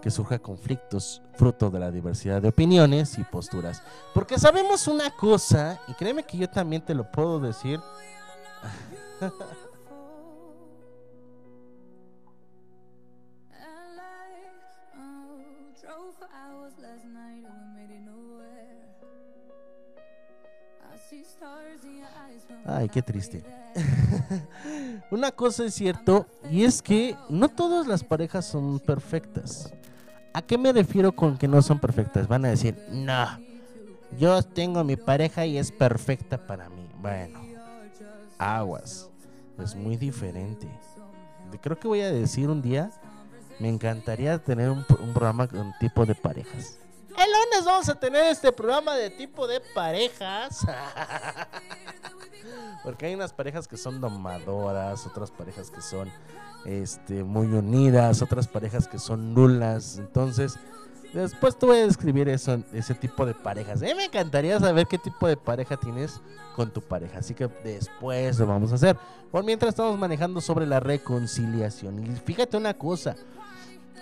[0.00, 3.82] que surja conflictos fruto de la diversidad de opiniones y posturas.
[4.14, 7.80] Porque sabemos una cosa, y créeme que yo también te lo puedo decir.
[22.64, 23.44] Ay, qué triste.
[25.10, 29.72] Una cosa es cierto, y es que no todas las parejas son perfectas.
[30.32, 32.26] ¿A qué me refiero con que no son perfectas?
[32.28, 33.26] Van a decir, no,
[34.18, 36.88] yo tengo mi pareja y es perfecta para mí.
[37.00, 37.40] Bueno,
[38.38, 39.08] aguas,
[39.62, 40.68] es muy diferente.
[41.60, 42.90] Creo que voy a decir un día,
[43.60, 46.78] me encantaría tener un, un programa con tipo de parejas.
[47.16, 50.66] El lunes vamos a tener este programa de tipo de parejas.
[52.84, 56.12] Porque hay unas parejas que son domadoras, otras parejas que son
[56.66, 59.98] este, muy unidas, otras parejas que son nulas.
[59.98, 60.56] Entonces,
[61.12, 63.80] después te voy a describir eso, ese tipo de parejas.
[63.80, 66.20] Me encantaría saber qué tipo de pareja tienes
[66.54, 67.20] con tu pareja.
[67.20, 68.96] Así que después lo vamos a hacer.
[69.30, 72.04] Por mientras estamos manejando sobre la reconciliación.
[72.04, 73.16] Y fíjate una cosa.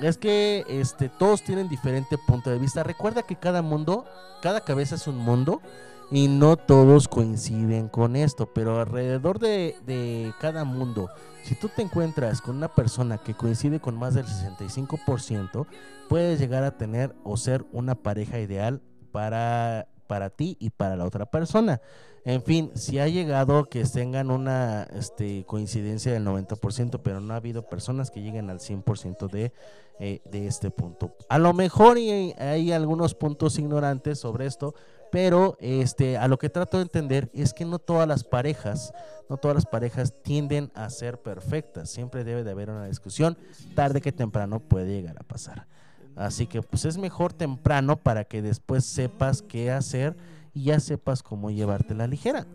[0.00, 2.82] Es que este, todos tienen diferente punto de vista.
[2.82, 4.04] Recuerda que cada mundo,
[4.42, 5.62] cada cabeza es un mundo
[6.10, 8.52] y no todos coinciden con esto.
[8.52, 11.10] Pero alrededor de, de cada mundo,
[11.44, 15.66] si tú te encuentras con una persona que coincide con más del 65%,
[16.08, 18.82] puedes llegar a tener o ser una pareja ideal
[19.12, 21.80] para, para ti y para la otra persona.
[22.24, 27.36] En fin, si ha llegado que tengan una este, coincidencia del 90%, pero no ha
[27.36, 29.52] habido personas que lleguen al 100% de,
[30.00, 31.14] eh, de este punto.
[31.28, 34.74] A lo mejor y hay algunos puntos ignorantes sobre esto,
[35.12, 38.94] pero este, a lo que trato de entender es que no todas las parejas,
[39.28, 41.90] no todas las parejas tienden a ser perfectas.
[41.90, 43.36] Siempre debe de haber una discusión,
[43.74, 45.68] tarde que temprano puede llegar a pasar.
[46.16, 50.16] Así que pues es mejor temprano para que después sepas qué hacer
[50.54, 52.46] y ya sepas cómo llevarte la ligera.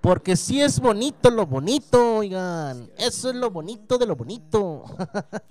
[0.00, 2.90] Porque si es bonito lo bonito, oigan.
[2.98, 4.84] Eso es lo bonito de lo bonito.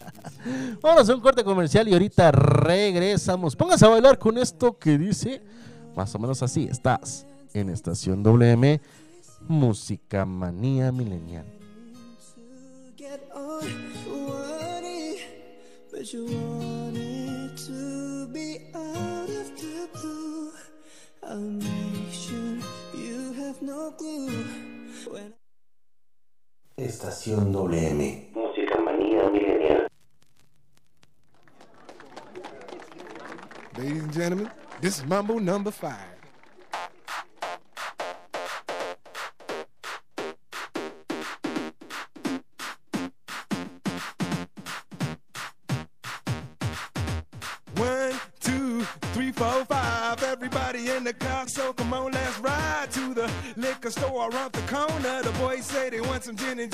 [0.82, 3.56] Vamos a un corte comercial y ahorita regresamos.
[3.56, 5.42] Póngase a bailar con esto que dice
[5.96, 6.68] más o menos así.
[6.70, 8.80] Estás en Estación WM,
[9.48, 11.46] Música Manía Milenial.
[27.26, 28.32] Estación WM.
[28.34, 29.88] Música manía milenial.
[33.78, 34.52] Ladies and gentlemen,
[34.82, 35.96] this is Mambo number five.
[47.78, 48.82] One, two,
[49.14, 50.22] three, four, five.
[50.24, 54.62] Everybody in the car, so come on, let's ride to the liquor store around the
[54.62, 55.22] corner.
[55.22, 56.73] The boys say they want some gin and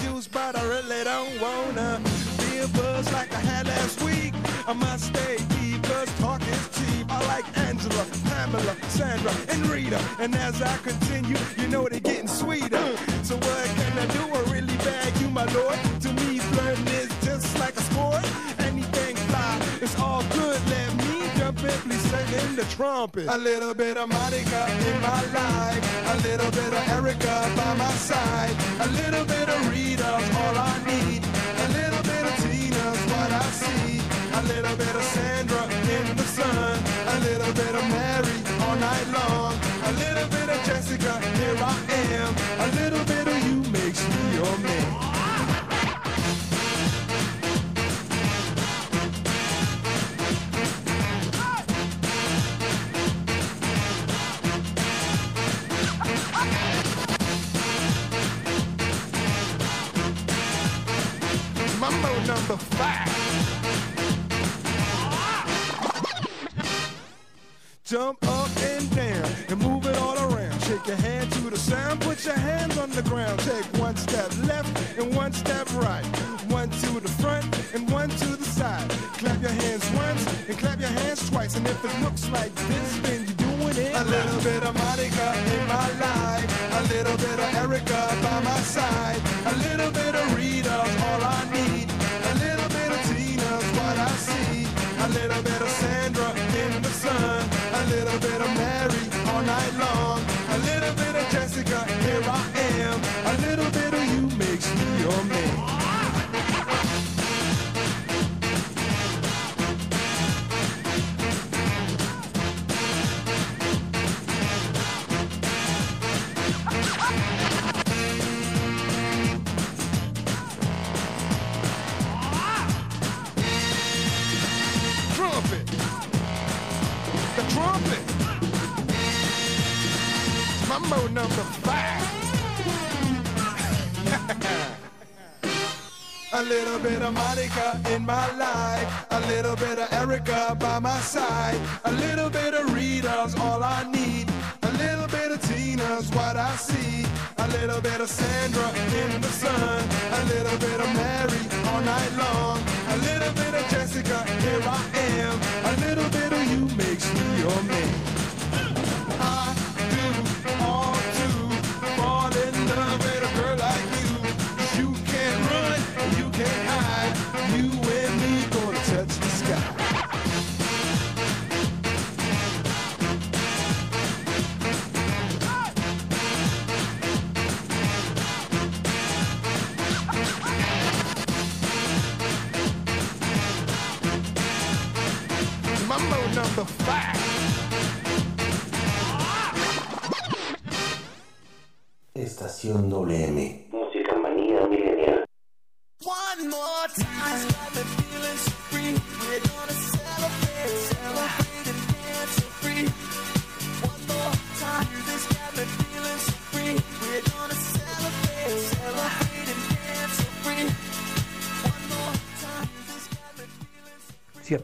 [10.31, 12.85] And as I continue, you know they're getting sweeter.
[13.23, 14.21] So what can I do?
[14.37, 15.75] I really beg you, my lord.
[16.01, 18.23] To me, flirting is just like a sport.
[18.59, 20.61] Anything fly, it's all good.
[20.69, 23.25] Let me jump in, please sing in the trumpet.
[23.27, 25.83] A little bit of Monica in my life.
[26.13, 28.55] A little bit of Erica by my side.
[28.81, 31.18] A little bit of Rita's all I need.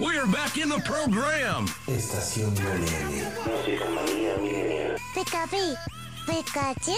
[0.00, 1.66] We are back in the program.
[1.88, 3.32] Estación Millennial.
[3.44, 4.96] Música María Millennial.
[5.12, 5.76] Pikachu.
[6.24, 6.96] Pikachu.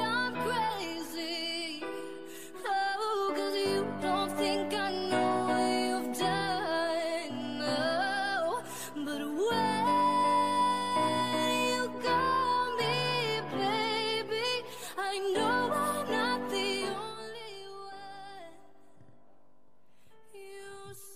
[0.05, 1.83] I'm crazy.
[2.67, 5.04] Oh, cause you don't think I know.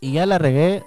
[0.01, 0.85] Y ya la regué.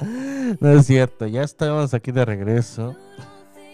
[0.60, 2.96] no es cierto, ya estamos aquí de regreso.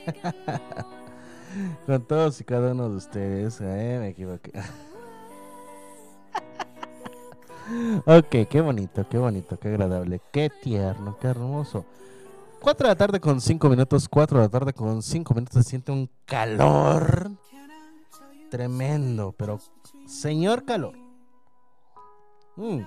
[1.87, 3.61] Con todos y cada uno de ustedes.
[3.61, 4.53] Eh, me equivoqué.
[8.05, 11.87] ok, qué bonito, qué bonito, qué agradable, qué tierno, qué hermoso.
[12.61, 15.71] 4 de la tarde con 5 minutos, 4 de la tarde con 5 minutos, se
[15.71, 17.31] siente un calor
[18.51, 19.61] tremendo, pero
[20.07, 20.95] señor calor.
[22.57, 22.81] Mm.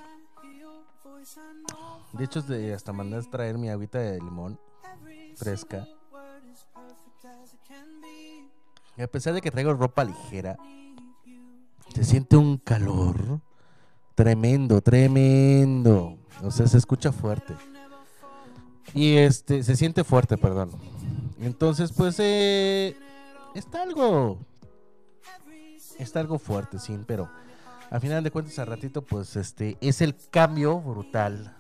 [2.14, 2.44] De hecho,
[2.76, 4.60] hasta mandas traer mi agüita de limón
[5.36, 5.88] fresca.
[8.98, 10.58] Y a pesar de que traigo ropa ligera,
[11.94, 13.40] se siente un calor
[14.16, 16.18] tremendo, tremendo.
[16.44, 17.56] O sea, se escucha fuerte.
[18.94, 20.72] Y este, se siente fuerte, perdón.
[21.40, 22.98] Entonces, pues, eh,
[23.56, 24.40] está algo.
[25.98, 27.30] Está algo fuerte, sí, pero
[27.90, 31.59] al final de cuentas, al ratito, pues, este, es el cambio brutal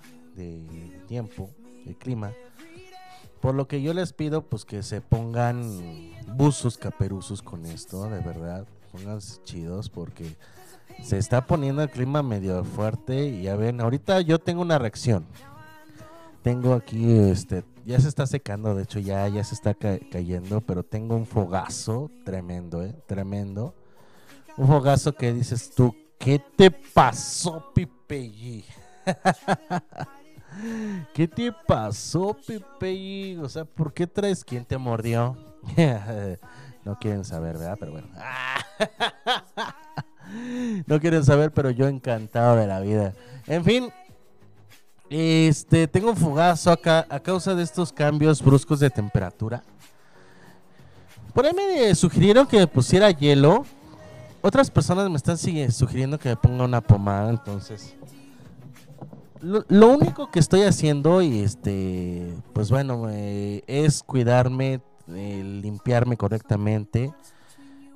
[1.08, 1.50] tiempo,
[1.86, 2.32] de clima.
[3.42, 8.20] Por lo que yo les pido, pues, que se pongan buzos caperuzos con esto, de
[8.20, 8.66] verdad.
[8.92, 10.36] Pónganse chidos porque
[11.04, 15.26] se está poniendo el clima medio fuerte y ya ven, ahorita yo tengo una reacción.
[16.42, 20.62] Tengo aquí, este, ya se está secando, de hecho ya, ya se está ca- cayendo,
[20.62, 23.74] pero tengo un fogazo tremendo, eh, tremendo.
[24.58, 28.66] Un fogazo que dices tú, ¿qué te pasó, Pipeyi?
[31.14, 33.38] ¿Qué te pasó, Pipeyi?
[33.38, 35.38] O sea, ¿por qué traes quién te mordió?
[36.86, 37.78] no quieren saber, ¿verdad?
[37.80, 38.08] Pero bueno.
[40.88, 43.14] no quieren saber, pero yo encantado de la vida.
[43.48, 43.90] En fin,
[45.10, 49.64] este, tengo un fugazo acá a causa de estos cambios bruscos de temperatura.
[51.34, 53.66] Por ahí me sugirieron que me pusiera hielo.
[54.42, 57.96] Otras personas me están sugiriendo que me ponga una pomada, entonces.
[59.42, 67.14] Lo, único que estoy haciendo y este, pues bueno, eh, es cuidarme, eh, limpiarme correctamente,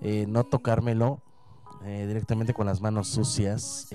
[0.01, 1.21] eh, no tocármelo
[1.83, 3.89] directamente con las manos sucias,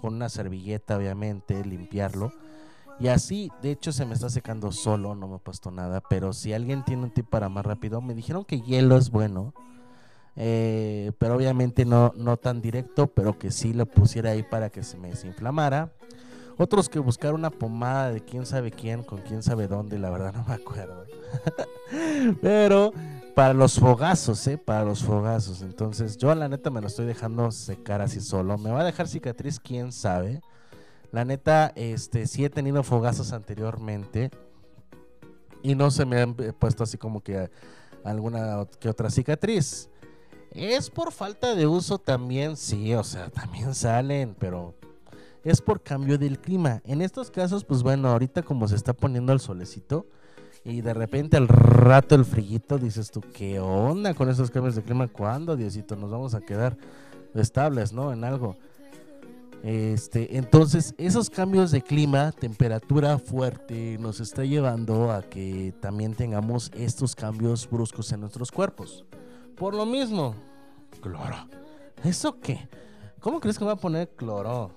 [0.00, 2.32] con una servilleta obviamente, limpiarlo.
[2.98, 6.02] Y así, de hecho, se me está secando solo, no me he puesto nada.
[6.08, 9.52] Pero si alguien tiene un tip para más rápido, me dijeron que hielo es bueno.
[10.36, 14.82] Eh, pero obviamente no, no tan directo, pero que sí lo pusiera ahí para que
[14.82, 15.92] se me desinflamara.
[16.56, 20.34] Otros que buscar una pomada de quién sabe quién, con quién sabe dónde, la verdad
[20.34, 21.04] no me acuerdo.
[22.42, 22.92] pero
[23.34, 24.58] para los fogazos, ¿eh?
[24.58, 25.62] Para los fogazos.
[25.62, 28.58] Entonces yo la neta me lo estoy dejando secar así solo.
[28.58, 30.40] Me va a dejar cicatriz, quién sabe.
[31.12, 34.30] La neta, este, sí he tenido fogazos anteriormente.
[35.62, 37.50] Y no se me han eh, puesto así como que
[38.04, 39.89] alguna que otra cicatriz.
[40.52, 44.74] Es por falta de uso también, sí, o sea, también salen, pero
[45.44, 46.82] es por cambio del clima.
[46.84, 50.06] En estos casos, pues bueno, ahorita como se está poniendo el solecito
[50.64, 54.82] y de repente al rato el frillito, dices tú, ¿qué onda con esos cambios de
[54.82, 55.06] clima?
[55.08, 56.76] ¿Cuándo, Diosito, nos vamos a quedar
[57.34, 58.12] estables, ¿no?
[58.12, 58.56] En algo.
[59.62, 66.70] Este, entonces, esos cambios de clima, temperatura fuerte, nos está llevando a que también tengamos
[66.74, 69.04] estos cambios bruscos en nuestros cuerpos.
[69.60, 70.34] Por lo mismo,
[71.02, 71.46] cloro.
[72.02, 72.66] ¿Eso qué?
[73.20, 74.70] ¿Cómo crees que me va a poner cloro?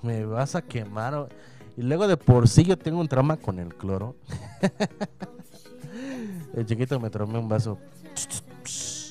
[0.00, 1.28] me vas a quemar.
[1.76, 4.16] Y luego de por sí yo tengo un trauma con el cloro.
[6.54, 7.76] el chiquito me tomé un vaso.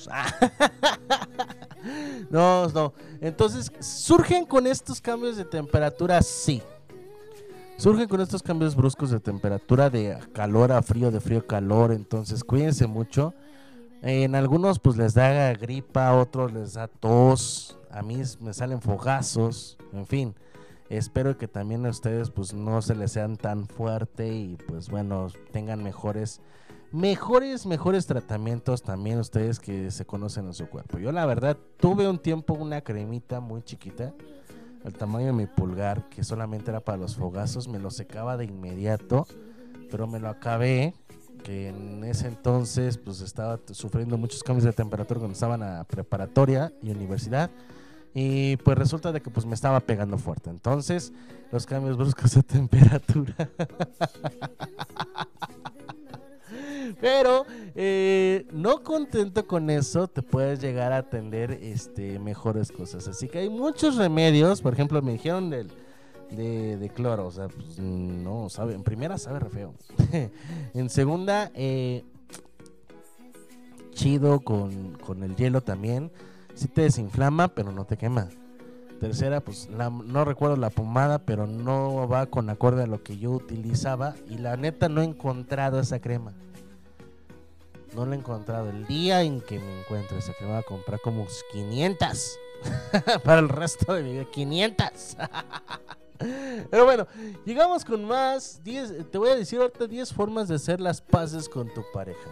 [2.32, 2.94] no, no.
[3.22, 6.24] Entonces, ¿surgen con estos cambios de temperatura?
[6.24, 6.64] Sí.
[7.78, 11.92] Surgen con estos cambios bruscos de temperatura de calor a frío, de frío a calor.
[11.92, 13.36] Entonces, cuídense mucho.
[14.02, 19.78] En algunos pues les da gripa, otros les da tos, a mí me salen fogazos,
[19.92, 20.36] en fin.
[20.90, 25.28] Espero que también a ustedes pues no se les sean tan fuerte y pues bueno,
[25.52, 26.42] tengan mejores
[26.92, 31.00] mejores mejores tratamientos también ustedes que se conocen en su cuerpo.
[31.00, 34.14] Yo la verdad tuve un tiempo una cremita muy chiquita,
[34.84, 38.46] el tamaño de mi pulgar, que solamente era para los fogazos, me lo secaba de
[38.46, 39.28] inmediato,
[39.90, 40.94] pero me lo acabé
[41.44, 45.84] que en ese entonces pues estaba sufriendo muchos cambios de temperatura cuando estaba en la
[45.84, 47.50] preparatoria y universidad
[48.14, 50.50] y pues resulta de que pues me estaba pegando fuerte.
[50.50, 51.14] Entonces
[51.52, 53.36] los cambios bruscos de temperatura
[57.00, 63.28] pero eh, no contento con eso te puedes llegar a atender este mejores cosas así
[63.28, 68.50] que hay muchos remedios por ejemplo me dijeron de, de cloro, o sea, pues no,
[68.50, 69.74] sabe, en primera sabe re feo.
[70.74, 72.04] en segunda, eh,
[73.92, 76.12] chido con, con el hielo también.
[76.54, 78.28] Sí te desinflama, pero no te quema.
[79.00, 83.18] Tercera, pues la- no recuerdo la pomada, pero no va con acorde a lo que
[83.18, 84.16] yo utilizaba.
[84.30, 86.34] Y la neta no he encontrado esa crema.
[87.94, 88.70] No la he encontrado.
[88.70, 92.40] El día en que me encuentre esa crema, voy a comprar como 500
[93.24, 94.26] para el resto de mi vida.
[94.26, 95.18] 500.
[96.72, 97.08] Pero bueno,
[97.46, 98.62] llegamos con más.
[98.64, 102.30] 10, te voy a decir ahorita 10 formas de hacer las paces con tu pareja.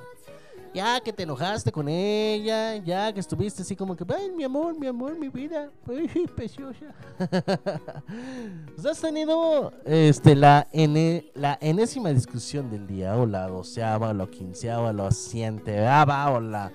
[0.76, 4.78] Ya que te enojaste con ella, ya que estuviste así como que, ay, mi amor,
[4.78, 6.94] mi amor, mi vida, ay, preciosa.
[8.76, 14.14] Pues has tenido este, la, ene- la enésima discusión del día, o la doceava, o
[14.14, 16.72] la quinceava, o la cienteava, o la,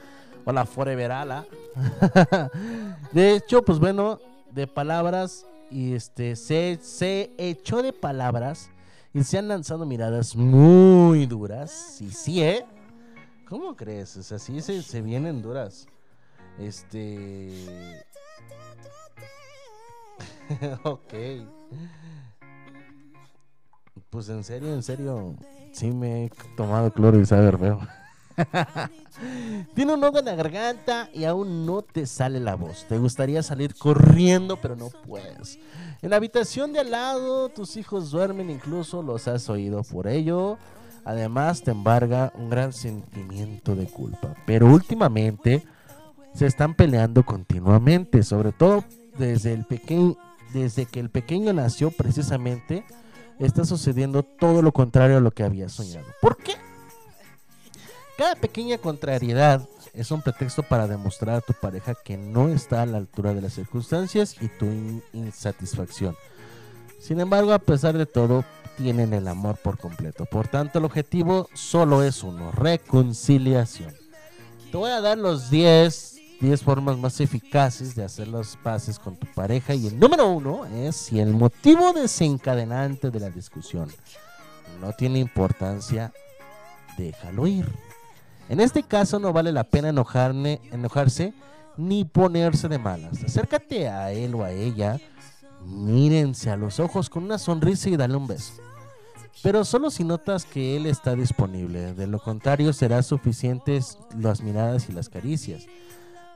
[0.47, 1.45] o la foreverala.
[3.13, 4.19] de hecho, pues bueno,
[4.51, 8.71] de palabras, y este, se, se echó de palabras
[9.13, 12.01] y se han lanzado miradas muy duras.
[12.01, 12.65] Y sí, ¿eh?
[13.51, 14.17] ¿Cómo crees?
[14.17, 15.89] O sea, sí se, se vienen duras.
[16.57, 17.51] Este.
[20.85, 21.15] ok.
[24.09, 25.35] Pues en serio, en serio.
[25.73, 27.81] Sí me he tomado cloro y sabe feo.
[29.75, 32.87] Tiene un nudo en la garganta y aún no te sale la voz.
[32.89, 35.59] Te gustaría salir corriendo, pero no puedes.
[36.03, 40.57] En la habitación de al lado, tus hijos duermen, incluso los has oído por ello.
[41.05, 44.35] Además, te embarga un gran sentimiento de culpa.
[44.47, 45.65] Pero últimamente
[46.35, 48.85] se están peleando continuamente, sobre todo
[49.19, 50.17] desde el pequeño,
[50.53, 52.85] desde que el pequeño nació, precisamente
[53.39, 56.07] está sucediendo todo lo contrario a lo que había soñado.
[56.21, 56.53] ¿Por qué?
[58.19, 62.87] Cada pequeña contrariedad es un pretexto para demostrar a tu pareja que no está a
[62.87, 66.15] la altura de las circunstancias y tu in- insatisfacción.
[67.01, 68.45] Sin embargo, a pesar de todo,
[68.81, 70.25] tienen el amor por completo.
[70.25, 73.93] Por tanto, el objetivo solo es uno, reconciliación.
[74.71, 79.17] Te voy a dar los 10, 10 formas más eficaces de hacer las paces con
[79.17, 79.75] tu pareja.
[79.75, 83.91] Y el número uno es si el motivo desencadenante de la discusión
[84.81, 86.11] no tiene importancia,
[86.97, 87.71] déjalo ir.
[88.49, 91.35] En este caso no vale la pena enojarse
[91.77, 93.23] ni ponerse de malas.
[93.23, 94.99] Acércate a él o a ella,
[95.67, 98.55] mírense a los ojos con una sonrisa y dale un beso.
[99.43, 101.95] Pero solo si notas que él está disponible.
[101.95, 105.67] De lo contrario será suficientes las miradas y las caricias.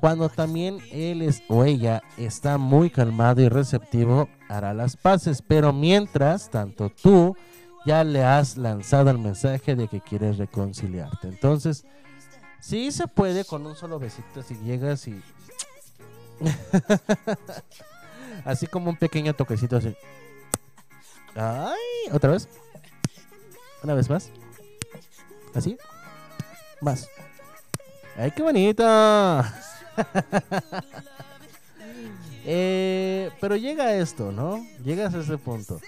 [0.00, 5.42] Cuando también él o ella está muy calmado y receptivo, hará las paces.
[5.46, 7.36] Pero mientras, tanto tú
[7.86, 11.28] ya le has lanzado el mensaje de que quieres reconciliarte.
[11.28, 11.84] Entonces,
[12.60, 15.20] sí se puede con un solo besito si llegas y...
[18.44, 19.94] así como un pequeño toquecito así.
[21.34, 22.48] Ay, otra vez.
[23.84, 24.30] Una vez más.
[25.54, 25.76] Así.
[26.80, 27.06] Más.
[28.16, 28.82] Ay, qué bonito.
[32.46, 34.62] Eh, pero llega esto, ¿no?
[34.84, 35.80] Llegas a ese punto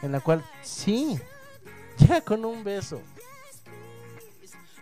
[0.00, 1.20] en la cual sí,
[1.98, 3.02] ya con un beso.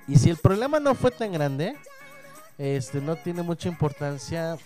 [0.07, 1.77] Y si el problema no fue tan grande,
[2.59, 4.57] este no tiene mucha importancia,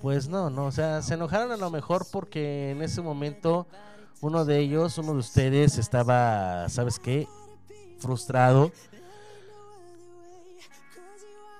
[0.00, 3.66] pues no, no, o sea, se enojaron a lo mejor porque en ese momento
[4.22, 7.28] uno de ellos, uno de ustedes estaba, ¿sabes qué?
[7.98, 8.72] Frustrado,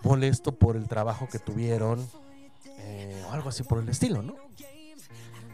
[0.02, 2.08] molesto por el trabajo que tuvieron,
[2.78, 4.36] eh, o algo así por el estilo, ¿no?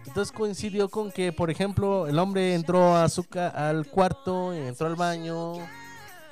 [0.07, 4.97] Entonces coincidió con que, por ejemplo, el hombre entró a su al cuarto, entró al
[4.97, 5.55] baño,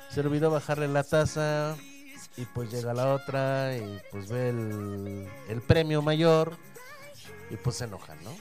[0.09, 1.75] se olvidó bajarle la taza
[2.37, 6.55] y pues llega la otra y pues ve el, premio mayor
[7.49, 8.31] y pues se enojan, ¿no?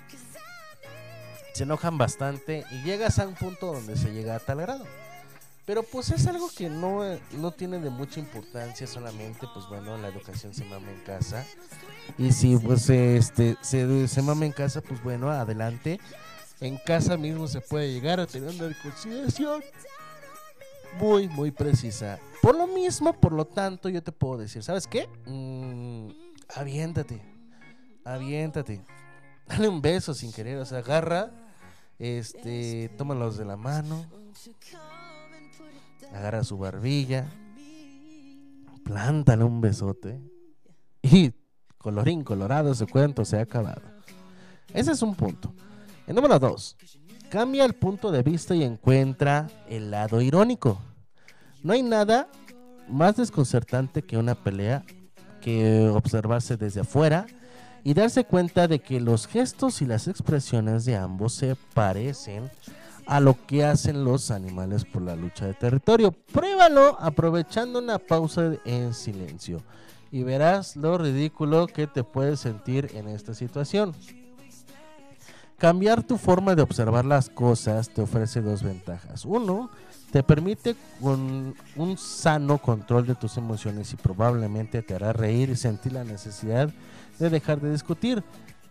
[1.56, 4.84] Se enojan bastante y llegas a un punto donde se llega a tal grado.
[5.64, 7.00] Pero pues es algo que no,
[7.32, 11.46] no tiene de mucha importancia, solamente pues bueno, la educación se mama en casa.
[12.18, 15.98] Y si pues este se, se mama en casa, pues bueno, adelante.
[16.60, 19.62] En casa mismo se puede llegar a tener una reconciliación
[21.00, 22.18] muy, muy precisa.
[22.42, 25.08] Por lo mismo, por lo tanto, yo te puedo decir, ¿sabes qué?
[25.24, 26.10] Mm,
[26.54, 27.22] aviéntate,
[28.04, 28.84] aviéntate.
[29.46, 31.45] Dale un beso sin querer, o sea, agarra,
[31.98, 34.06] este, tómalos de la mano,
[36.12, 37.26] agarra su barbilla,
[38.84, 40.20] plántale un besote
[41.02, 41.32] y
[41.78, 43.82] colorín colorado, ese cuento se ha acabado.
[44.72, 45.52] Ese es un punto.
[46.06, 46.76] El número dos,
[47.30, 50.80] cambia el punto de vista y encuentra el lado irónico.
[51.62, 52.28] No hay nada
[52.88, 54.84] más desconcertante que una pelea
[55.40, 57.26] que observarse desde afuera
[57.86, 62.50] y darse cuenta de que los gestos y las expresiones de ambos se parecen
[63.06, 66.10] a lo que hacen los animales por la lucha de territorio.
[66.10, 69.62] Pruébalo aprovechando una pausa en silencio
[70.10, 73.94] y verás lo ridículo que te puedes sentir en esta situación.
[75.56, 79.24] Cambiar tu forma de observar las cosas te ofrece dos ventajas.
[79.24, 79.70] Uno,
[80.10, 85.56] te permite con un sano control de tus emociones y probablemente te hará reír y
[85.56, 86.68] sentir la necesidad
[87.18, 88.22] de dejar de discutir.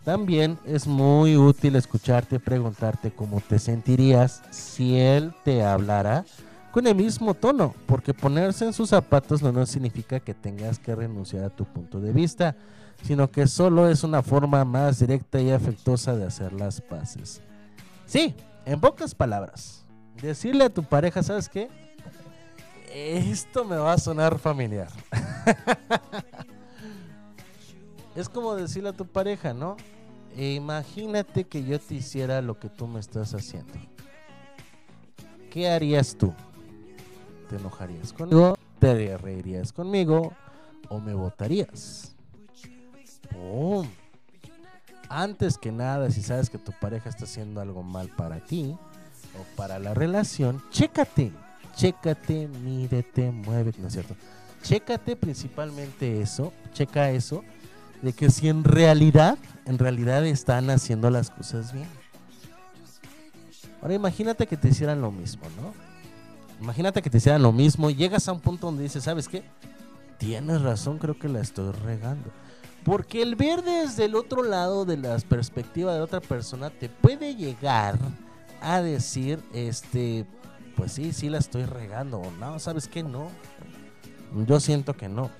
[0.04, 6.24] También es muy útil escucharte preguntarte cómo te sentirías si él te hablara
[6.70, 10.94] con el mismo tono, porque ponerse en sus zapatos no, no significa que tengas que
[10.94, 12.54] renunciar a tu punto de vista,
[13.02, 17.40] sino que solo es una forma más directa y afectuosa de hacer las paces.
[18.04, 19.84] Sí, en pocas palabras,
[20.20, 21.68] decirle a tu pareja, ¿sabes qué?
[22.92, 24.88] Esto me va a sonar familiar.
[28.16, 29.76] es como decirle a tu pareja, ¿no?
[30.36, 33.72] E imagínate que yo te hiciera lo que tú me estás haciendo.
[35.50, 36.34] ¿Qué harías tú?
[37.48, 38.56] ¿Te enojarías conmigo?
[38.78, 40.32] ¿Te reirías conmigo?
[40.88, 42.14] ¿O me votarías?
[43.30, 43.88] ¡Pum!
[45.08, 48.76] Antes que nada, si sabes que tu pareja está haciendo algo mal para ti
[49.38, 51.32] o para la relación, chécate,
[51.76, 54.16] chécate, mírete, muévete, ¿no es cierto?
[54.62, 57.44] Chécate principalmente eso, checa eso,
[58.02, 61.88] de que si en realidad, en realidad están haciendo las cosas bien.
[63.82, 65.72] Ahora imagínate que te hicieran lo mismo, ¿no?
[66.60, 69.44] Imagínate que te hicieran lo mismo y llegas a un punto donde dices, ¿sabes qué?
[70.18, 72.30] Tienes razón, creo que la estoy regando.
[72.84, 77.34] Porque el ver desde el otro lado de la perspectiva de otra persona te puede
[77.34, 77.98] llegar
[78.60, 80.24] a decir, este,
[80.76, 82.18] pues sí, sí la estoy regando.
[82.18, 83.02] O no, ¿sabes qué?
[83.02, 83.28] No.
[84.46, 85.30] Yo siento que no.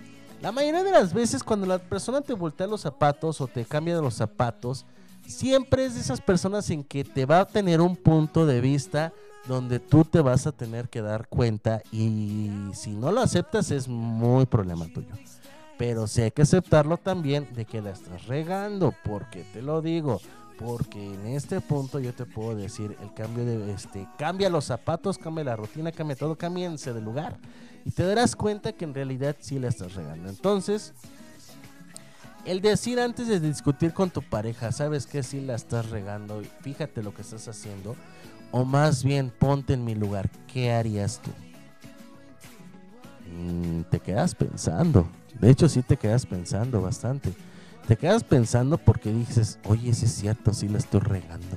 [0.42, 3.96] La mayoría de las veces cuando la persona te voltea los zapatos o te cambia
[3.96, 4.84] los zapatos,
[5.26, 9.12] siempre es de esas personas en que te va a tener un punto de vista
[9.48, 13.88] donde tú te vas a tener que dar cuenta y si no lo aceptas es
[13.88, 15.14] muy problema tuyo.
[15.78, 20.20] Pero sí hay que aceptarlo también de que la estás regando, porque te lo digo,
[20.58, 25.18] porque en este punto yo te puedo decir el cambio de este cambia los zapatos,
[25.18, 27.38] cambia la rutina, cambia todo, cámbiense de lugar
[27.86, 30.28] y te darás cuenta que en realidad sí la estás regando.
[30.28, 30.92] Entonces,
[32.44, 37.00] el decir antes de discutir con tu pareja, sabes que sí la estás regando, fíjate
[37.04, 37.94] lo que estás haciendo,
[38.50, 41.30] o más bien ponte en mi lugar, ¿qué harías tú?
[43.32, 45.06] Mm, te quedas pensando.
[45.40, 47.32] De hecho, sí te quedas pensando bastante.
[47.86, 51.56] Te quedas pensando porque dices, oye, sí es cierto, sí la estoy regando.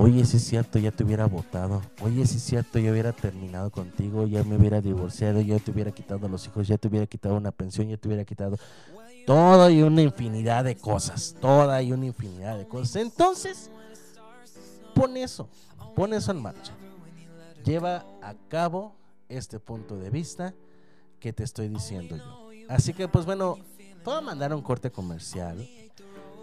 [0.00, 1.82] Oye, sí es cierto, ya te hubiera votado.
[2.00, 5.90] Oye, sí es cierto, yo hubiera terminado contigo, ya me hubiera divorciado, ya te hubiera
[5.90, 8.56] quitado los hijos, ya te hubiera quitado una pensión, ya te hubiera quitado
[9.26, 11.36] toda y una infinidad de cosas.
[11.38, 12.96] Toda y una infinidad de cosas.
[12.96, 13.70] Entonces,
[14.94, 15.50] pon eso,
[15.94, 16.72] pon eso en marcha.
[17.62, 18.94] Lleva a cabo
[19.28, 20.54] este punto de vista
[21.18, 22.48] que te estoy diciendo yo.
[22.70, 23.58] Así que, pues bueno,
[24.06, 25.68] a mandar un corte comercial.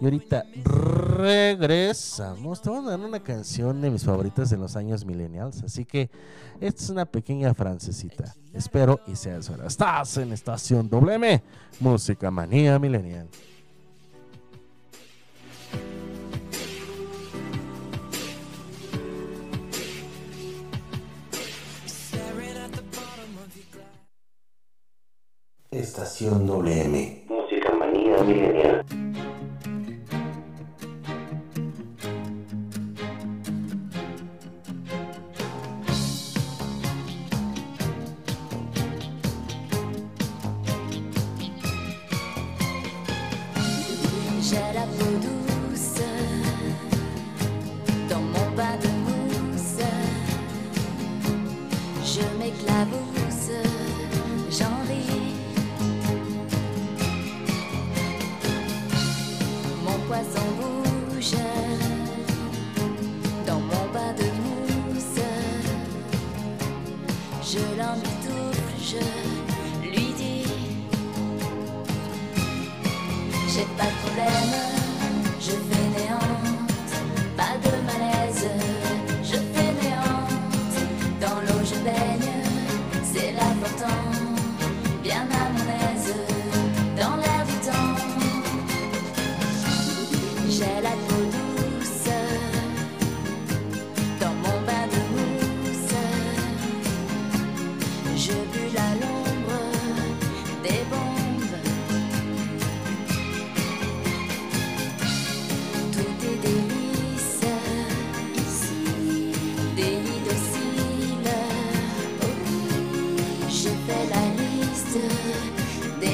[0.00, 0.44] Y ahorita
[1.16, 2.62] regresamos.
[2.62, 5.62] Te voy a mandar una canción de mis favoritas de los años millennials.
[5.64, 6.08] Así que
[6.60, 8.32] esta es una pequeña francesita.
[8.52, 9.66] Espero y sea su hora.
[9.66, 11.42] Estás en estación WM,
[11.80, 13.28] Música Manía Millennial.
[25.70, 27.24] Estación WM.
[27.28, 29.07] Música manía milenial.
[74.18, 74.67] Then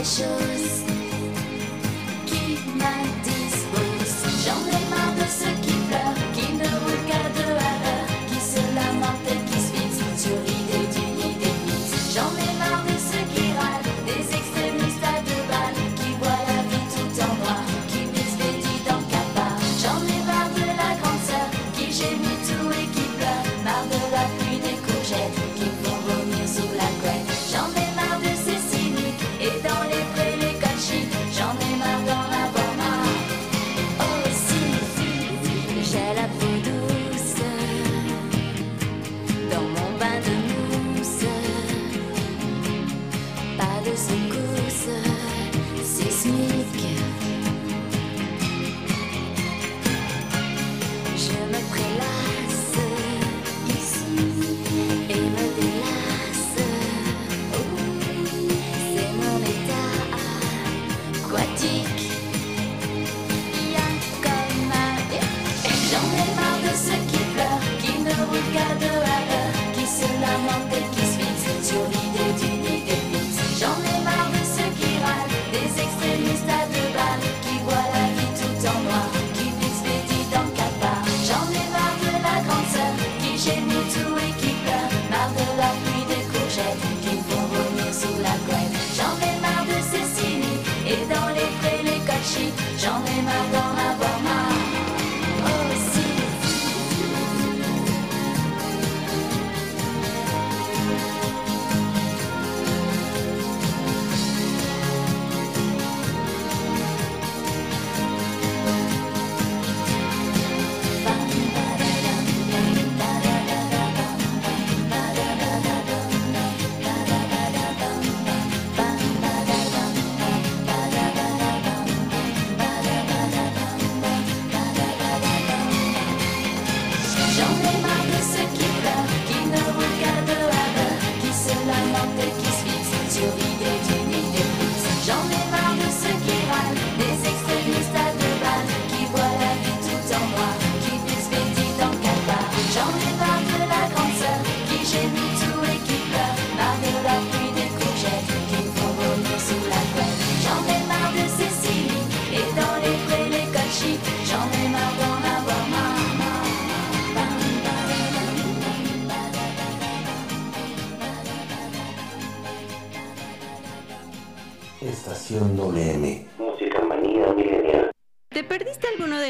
[0.04, 0.53] should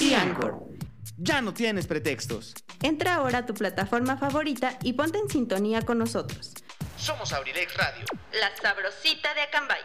[0.00, 0.62] y Anchor.
[1.16, 2.54] Ya no tienes pretextos.
[2.82, 6.54] Entra ahora a tu plataforma favorita y ponte en sintonía con nosotros.
[6.96, 8.04] Somos Abrilex Radio.
[8.32, 9.80] La sabrosita de Acambay.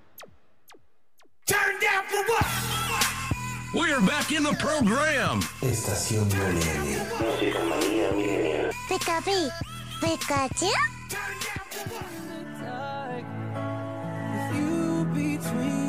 [3.74, 5.42] We're back in the program.
[5.62, 6.28] Estación.
[6.28, 8.70] Música manía.
[8.90, 9.50] Pikachu,
[10.02, 10.68] Pikachu.
[14.54, 15.81] you between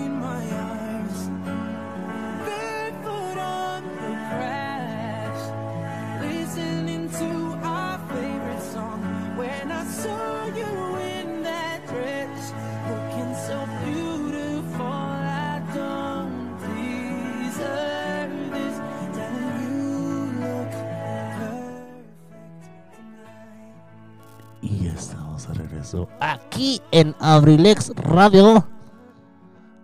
[24.63, 28.65] Y estamos regreso aquí en Abrilex Radio.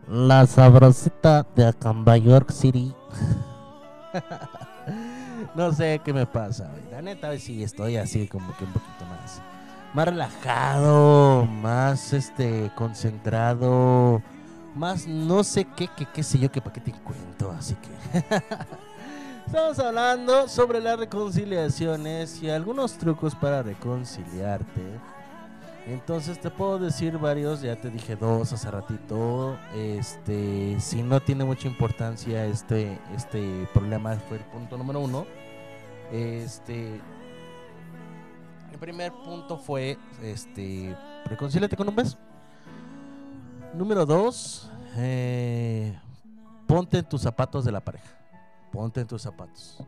[0.08, 2.94] La sabrosita de Acambay, York City.
[5.54, 6.70] no sé qué me pasa.
[6.90, 9.42] La neta, sí estoy así como que un poquito más.
[9.94, 14.22] Más relajado, más este concentrado,
[14.74, 17.50] más no sé qué, qué, qué sé yo, qué para qué te cuento.
[17.50, 18.22] Así que
[19.48, 24.82] Estamos hablando sobre las reconciliaciones y algunos trucos para reconciliarte.
[25.86, 29.56] Entonces te puedo decir varios, ya te dije dos hace ratito.
[29.74, 35.24] Este, si no tiene mucha importancia este, este problema fue el punto número uno.
[36.12, 37.00] Este,
[38.78, 40.96] primer punto fue, este,
[41.26, 42.16] reconcíliate con un beso.
[43.74, 45.98] Número dos, eh,
[46.66, 48.08] ponte en tus zapatos de la pareja.
[48.72, 49.78] Ponte en tus zapatos.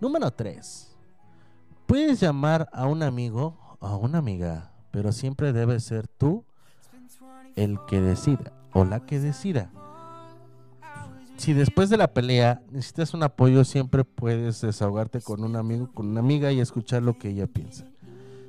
[0.00, 0.96] Número 3.
[1.86, 6.44] Puedes llamar a un amigo o a una amiga, pero siempre debe ser tú
[7.56, 9.70] el que decida o la que decida.
[11.42, 16.06] Si después de la pelea necesitas un apoyo, siempre puedes desahogarte con un amigo, con
[16.06, 17.84] una amiga y escuchar lo que ella piensa.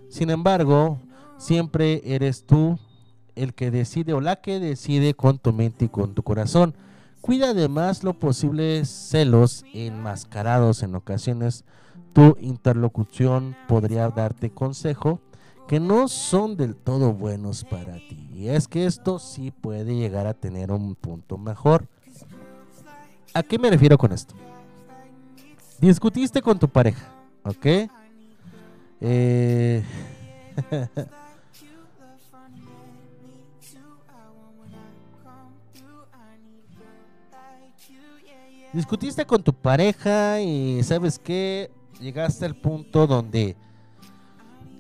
[0.10, 1.00] Sin embargo,
[1.40, 2.78] siempre eres tú
[3.34, 6.76] el que decide o la que decide con tu mente y con tu corazón.
[7.20, 11.66] Cuida además lo posible celos enmascarados en ocasiones.
[12.14, 15.20] Tu interlocución podría darte consejo
[15.68, 18.30] que no son del todo buenos para ti.
[18.36, 21.88] Y es que esto sí puede llegar a tener un punto mejor.
[23.34, 24.36] ¿A qué me refiero con esto?
[25.80, 27.12] Discutiste con tu pareja,
[27.44, 27.66] ¿ok?
[29.02, 29.84] Eh...
[38.72, 43.56] Discutiste con tu pareja y sabes que llegaste al punto donde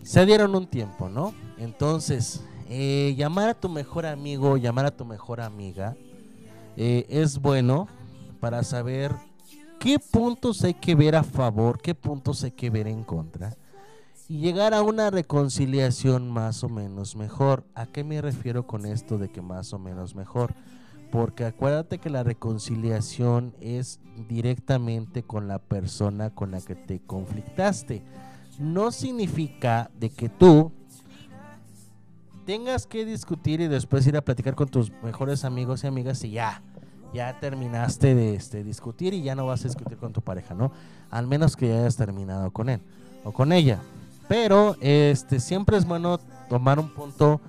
[0.03, 1.33] se dieron un tiempo, ¿no?
[1.57, 5.95] Entonces, eh, llamar a tu mejor amigo, llamar a tu mejor amiga,
[6.75, 7.87] eh, es bueno
[8.43, 9.15] para saber
[9.79, 13.55] qué puntos hay que ver a favor, qué puntos hay que ver en contra
[14.27, 17.63] y llegar a una reconciliación más o menos mejor.
[17.73, 20.53] ¿A qué me refiero con esto de que más o menos mejor?
[21.09, 28.03] Porque acuérdate que la reconciliación es directamente con la persona con la que te conflictaste.
[28.59, 30.73] No significa de que tú
[32.45, 36.31] tengas que discutir y después ir a platicar con tus mejores amigos y amigas y
[36.31, 36.61] ya,
[37.13, 40.71] ya terminaste de este, discutir y ya no vas a discutir con tu pareja, ¿no?
[41.09, 42.81] Al menos que ya hayas terminado con él
[43.23, 43.79] o con ella.
[44.27, 46.19] Pero este siempre es bueno
[46.49, 47.41] tomar un punto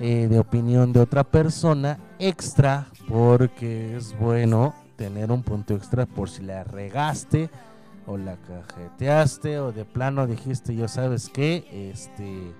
[0.00, 6.28] eh, de opinión de otra persona extra porque es bueno tener un punto extra por
[6.28, 7.50] si la regaste
[8.06, 12.52] o la cajeteaste o de plano dijiste yo sabes qué este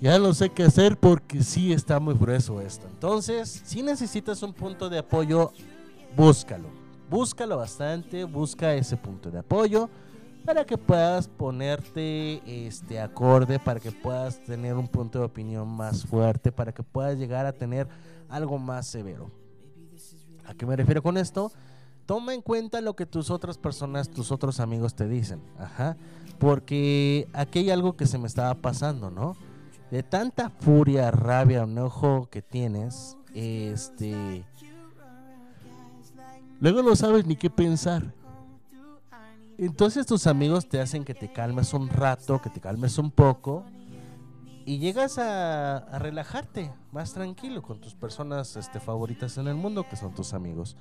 [0.00, 4.52] ya no sé qué hacer porque sí está muy grueso esto entonces si necesitas un
[4.52, 5.52] punto de apoyo
[6.16, 6.68] búscalo
[7.10, 9.88] búscalo bastante busca ese punto de apoyo
[10.44, 16.04] para que puedas ponerte este acorde, para que puedas tener un punto de opinión más
[16.04, 17.88] fuerte, para que puedas llegar a tener
[18.28, 19.30] algo más severo.
[20.44, 21.50] ¿A qué me refiero con esto?
[22.04, 25.40] Toma en cuenta lo que tus otras personas, tus otros amigos te dicen.
[25.58, 25.96] Ajá.
[26.38, 29.36] Porque aquí hay algo que se me estaba pasando, ¿no?
[29.90, 34.44] De tanta furia, rabia, enojo que tienes, este.
[36.60, 38.12] Luego no sabes ni qué pensar.
[39.58, 43.64] Entonces tus amigos te hacen que te calmes un rato, que te calmes un poco
[44.66, 49.96] y llegas a, relajarte más tranquilo con tus personas este, favoritas en el mundo, que
[49.96, 50.76] son tus amigos.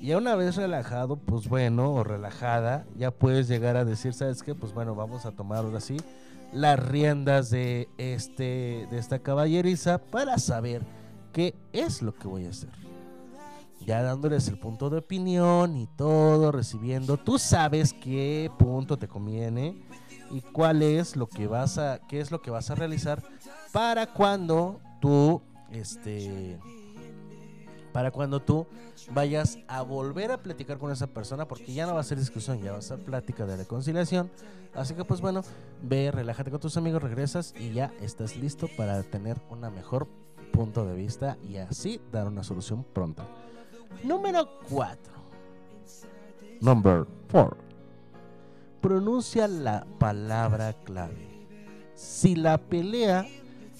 [0.00, 4.54] Y una vez relajado, pues bueno, o relajada, ya puedes llegar a decir, ¿sabes qué?
[4.54, 5.96] Pues bueno, vamos a tomar ahora sí
[6.52, 10.82] las riendas de, este, de esta caballeriza para saber
[11.32, 12.70] qué es lo que voy a hacer.
[13.84, 19.82] Ya dándoles el punto de opinión y todo, recibiendo, tú sabes qué punto te conviene
[20.30, 23.22] y cuál es lo que vas a, qué es lo que vas a realizar
[23.72, 26.60] para cuando tú, este,
[27.92, 28.66] para cuando tú
[29.12, 32.60] vayas a volver a platicar con esa persona, porque ya no va a ser discusión,
[32.60, 34.30] ya va a ser plática de reconciliación.
[34.74, 35.42] Así que pues bueno,
[35.82, 40.08] ve, relájate con tus amigos, regresas y ya estás listo para tener una mejor
[40.52, 43.26] punto de vista y así dar una solución pronta.
[44.02, 45.12] Número 4.
[46.60, 47.56] Number 4.
[48.80, 51.28] Pronuncia la palabra clave.
[51.94, 53.26] Si la pelea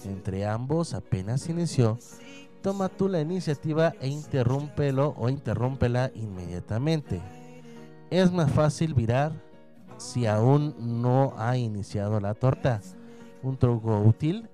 [0.05, 1.97] entre ambos apenas inició,
[2.63, 7.21] toma tú la iniciativa e interrúmpelo o interrúmpela inmediatamente.
[8.09, 9.33] Es más fácil virar
[9.97, 12.81] si aún no ha iniciado la torta.
[13.43, 14.49] Un truco útil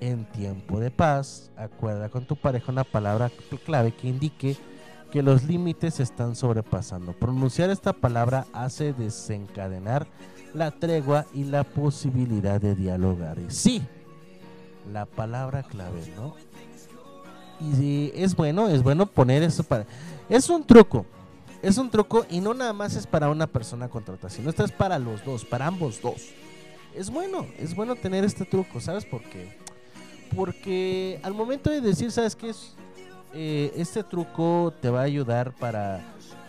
[0.00, 1.52] en tiempo de paz.
[1.56, 3.30] Acuerda con tu pareja una palabra
[3.64, 4.56] clave que indique
[5.12, 7.12] que los límites se están sobrepasando.
[7.12, 10.08] Pronunciar esta palabra hace desencadenar
[10.52, 13.38] la tregua y la posibilidad de dialogar.
[13.38, 13.82] Y sí,
[14.92, 16.34] la palabra clave, ¿no?
[17.62, 19.86] Y es bueno, es bueno poner eso para...
[20.28, 21.06] Es un truco,
[21.62, 24.98] es un truco y no nada más es para una persona contratación, esto es para
[24.98, 26.30] los dos, para ambos dos.
[26.94, 29.56] Es bueno, es bueno tener este truco, ¿sabes por qué?
[30.34, 32.74] Porque al momento de decir, ¿sabes qué es?
[33.34, 36.00] Eh, este truco te va a ayudar para,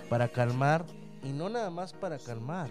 [0.10, 0.86] para calmar
[1.24, 2.70] y no nada más para calmar.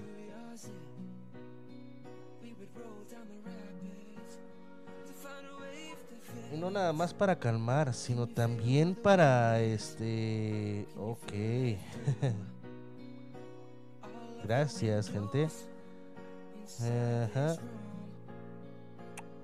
[6.62, 10.86] No nada más para calmar, sino también para este...
[10.96, 11.32] Ok.
[14.44, 15.48] Gracias, gente.
[16.78, 17.56] Ajá.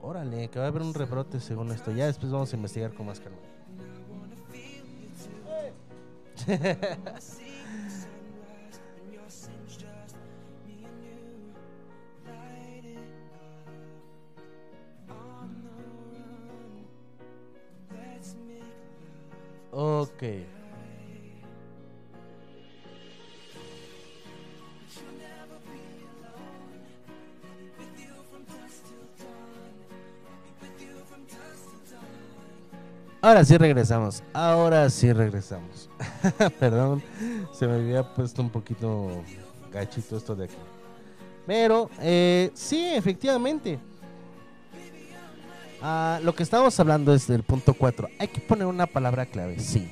[0.00, 1.90] Órale, que va a haber un rebrote según esto.
[1.90, 3.38] Ya después vamos a investigar con más calma.
[19.78, 20.22] ok.
[33.20, 34.22] Ahora sí regresamos.
[34.32, 35.88] Ahora sí regresamos.
[36.58, 37.02] Perdón,
[37.52, 39.22] se me había puesto un poquito
[39.72, 40.56] gachito esto de aquí.
[41.46, 43.78] Pero, eh, sí, efectivamente.
[45.82, 48.08] Ah, lo que estamos hablando es del punto 4.
[48.18, 49.90] Hay que poner una palabra clave, sí.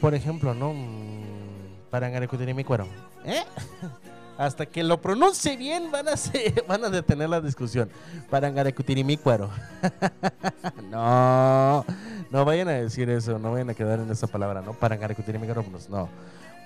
[0.00, 0.72] Por ejemplo, ¿no?
[0.74, 2.86] Mm, Parangarecutirimi cuero.
[3.24, 3.42] ¿Eh?
[4.38, 7.88] Hasta que lo pronuncie bien van a, se- van a detener la discusión.
[8.30, 9.50] Parangarecutirimi cuero.
[10.90, 11.84] no,
[12.30, 14.72] no vayan a decir eso, no vayan a quedar en esa palabra, ¿no?
[14.72, 16.08] Parangarecutirimi cuero, pues no.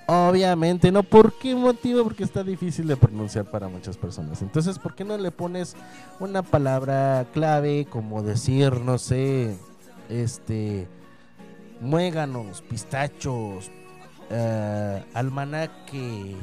[0.09, 1.03] Obviamente, ¿no?
[1.03, 2.05] ¿Por qué motivo?
[2.05, 4.41] Porque está difícil de pronunciar para muchas personas.
[4.41, 5.75] Entonces, ¿por qué no le pones
[6.21, 9.57] una palabra clave como decir, no sé,
[10.09, 10.87] este,
[11.81, 13.71] muéganos, pistachos,
[14.31, 16.37] eh, almanaque,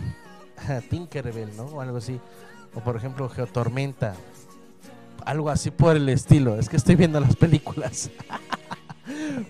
[0.90, 1.64] Tinkerbell, ¿no?
[1.64, 2.20] O algo así.
[2.76, 4.14] O por ejemplo, Geotormenta.
[5.26, 6.58] Algo así por el estilo.
[6.58, 8.10] Es que estoy viendo las películas.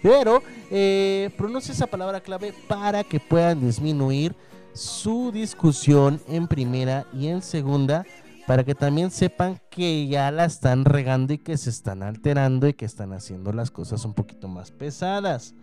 [0.01, 4.35] Pero eh, pronuncia esa palabra clave para que puedan disminuir
[4.73, 8.05] su discusión en primera y en segunda,
[8.47, 12.73] para que también sepan que ya la están regando y que se están alterando y
[12.73, 15.53] que están haciendo las cosas un poquito más pesadas.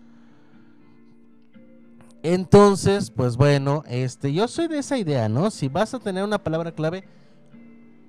[2.22, 5.50] Entonces, pues bueno, este, yo soy de esa idea, ¿no?
[5.50, 7.04] Si vas a tener una palabra clave,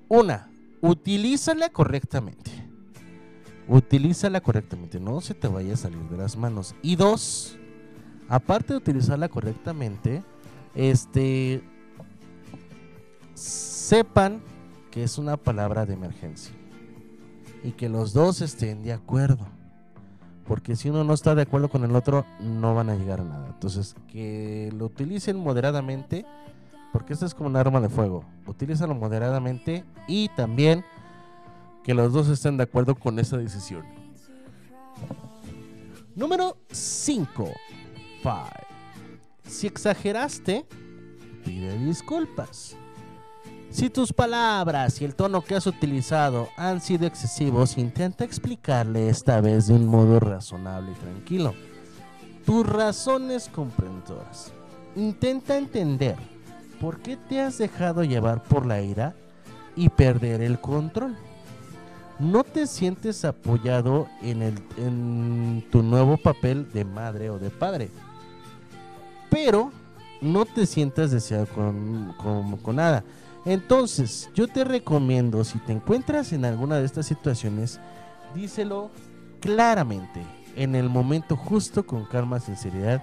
[0.08, 0.50] una,
[0.82, 2.61] utilízala correctamente.
[3.68, 6.74] Utilízala correctamente, no se te vaya a salir de las manos.
[6.82, 7.56] Y dos,
[8.28, 10.22] aparte de utilizarla correctamente,
[10.74, 11.62] este,
[13.34, 14.42] sepan
[14.90, 16.54] que es una palabra de emergencia
[17.64, 19.46] y que los dos estén de acuerdo.
[20.46, 23.24] Porque si uno no está de acuerdo con el otro, no van a llegar a
[23.24, 23.46] nada.
[23.54, 26.26] Entonces, que lo utilicen moderadamente,
[26.92, 28.24] porque esto es como un arma de fuego.
[28.46, 30.84] Utilízalo moderadamente y también
[31.84, 33.84] que los dos estén de acuerdo con esa decisión.
[36.14, 37.50] Número 5.
[39.46, 40.66] Si exageraste,
[41.44, 42.76] pide disculpas.
[43.70, 49.40] Si tus palabras y el tono que has utilizado han sido excesivos, intenta explicarle esta
[49.40, 51.54] vez de un modo razonable y tranquilo.
[52.44, 54.52] Tus razones comprensoras.
[54.94, 56.16] Intenta entender
[56.80, 59.16] por qué te has dejado llevar por la ira
[59.74, 61.16] y perder el control.
[62.22, 67.90] No te sientes apoyado en, el, en tu nuevo papel de madre o de padre.
[69.28, 69.72] Pero
[70.20, 72.14] no te sientas deseado con,
[72.62, 73.02] con- nada.
[73.44, 77.80] Entonces, yo te recomiendo, si te encuentras en alguna de estas situaciones,
[78.36, 78.90] díselo
[79.40, 80.22] claramente,
[80.54, 83.02] en el momento justo, con calma, sinceridad,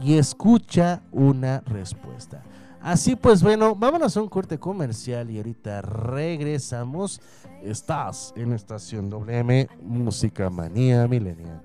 [0.00, 2.44] y escucha una respuesta.
[2.82, 7.20] Así pues, bueno, vámonos a un corte comercial y ahorita regresamos.
[7.62, 11.60] Estás en Estación WM, Música Manía special.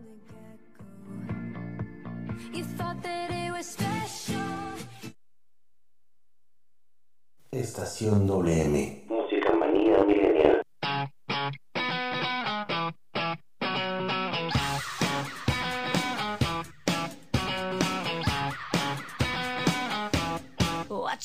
[7.51, 9.05] Estación WM.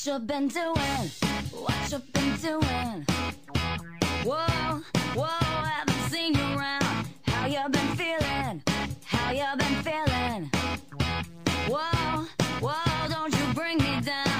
[0.03, 1.11] What you been doing?
[1.51, 3.05] What you been doing?
[4.23, 4.81] Whoa,
[5.13, 7.07] whoa, haven't seen you around.
[7.27, 8.63] How you been feeling?
[9.05, 10.49] How you been feeling?
[11.67, 12.25] Whoa,
[12.61, 14.30] whoa, don't you bring me down.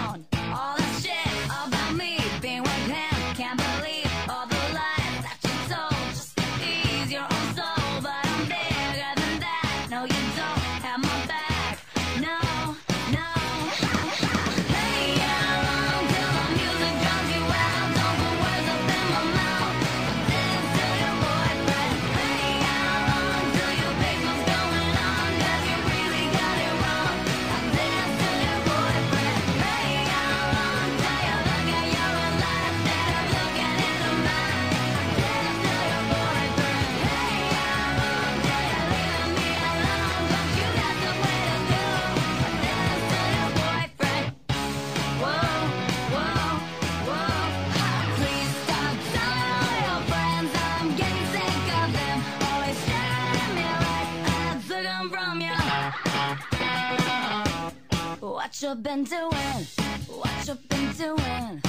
[58.61, 59.65] What you been doing?
[60.07, 61.61] What you been doing?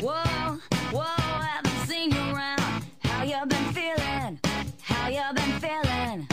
[0.00, 0.58] Whoa,
[0.92, 2.84] whoa, haven't seen you around.
[3.02, 4.38] How you been feeling?
[4.80, 6.31] How you been feeling?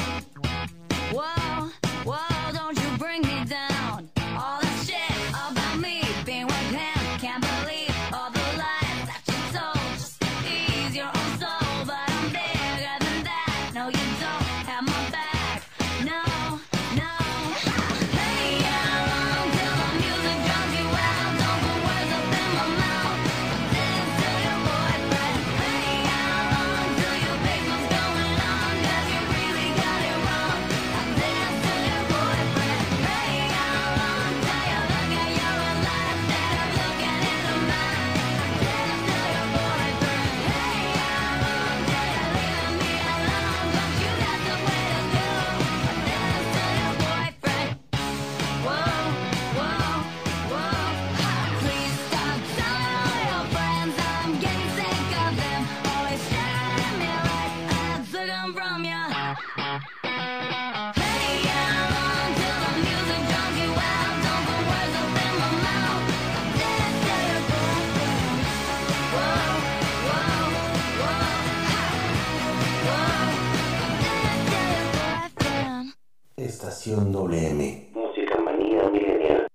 [76.49, 77.91] Estación WM.
[77.93, 79.47] Música manía milenial.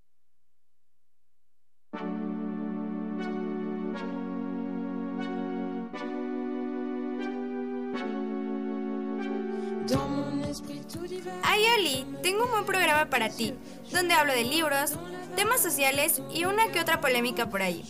[11.42, 13.54] Ay, Oli, tengo un buen programa para ti,
[13.90, 14.96] donde hablo de libros,
[15.34, 17.82] temas sociales y una que otra polémica por ahí.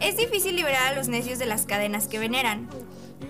[0.00, 2.68] Es difícil liberar a los necios de las cadenas que veneran.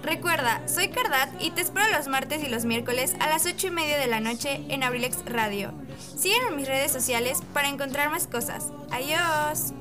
[0.02, 3.70] Recuerda, soy Cardat y te espero los martes y los miércoles a las 8 y
[3.70, 5.72] media de la noche en Abrilex Radio.
[6.16, 8.70] Sígueme en mis redes sociales para encontrar más cosas.
[8.90, 9.72] Adiós.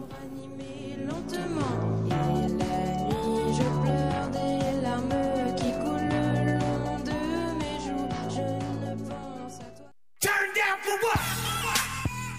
[10.19, 11.41] Turn down for what?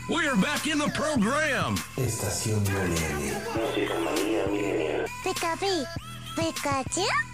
[0.09, 1.77] We're back in the program.
[1.97, 3.32] Estación WM.
[3.55, 5.07] Música manía.
[5.24, 5.86] Pikachu,
[6.36, 7.32] Pikachu.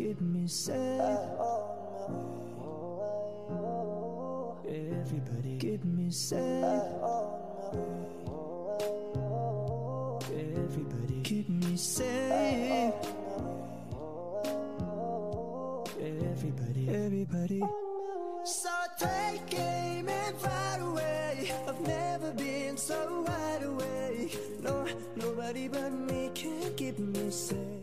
[0.00, 1.28] Get me sad.
[4.66, 6.94] Everybody get me sad.
[10.32, 12.94] Everybody keep me safe.
[16.00, 17.62] Everybody, everybody.
[18.44, 21.52] So take aim and fire away.
[21.68, 24.38] I've never been so wide awake.
[24.62, 24.86] No,
[25.16, 27.79] nobody but me can keep me safe.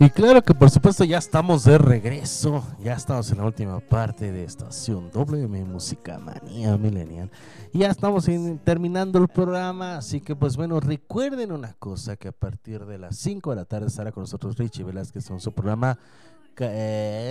[0.00, 4.30] Y claro que por supuesto ya estamos de regreso, ya estamos en la última parte
[4.30, 7.32] de Estación WM Música Manía Millennial.
[7.72, 8.28] Y ya estamos
[8.62, 13.16] terminando el programa, así que pues bueno, recuerden una cosa, que a partir de las
[13.16, 15.98] 5 de la tarde estará con nosotros Richie Velázquez en su programa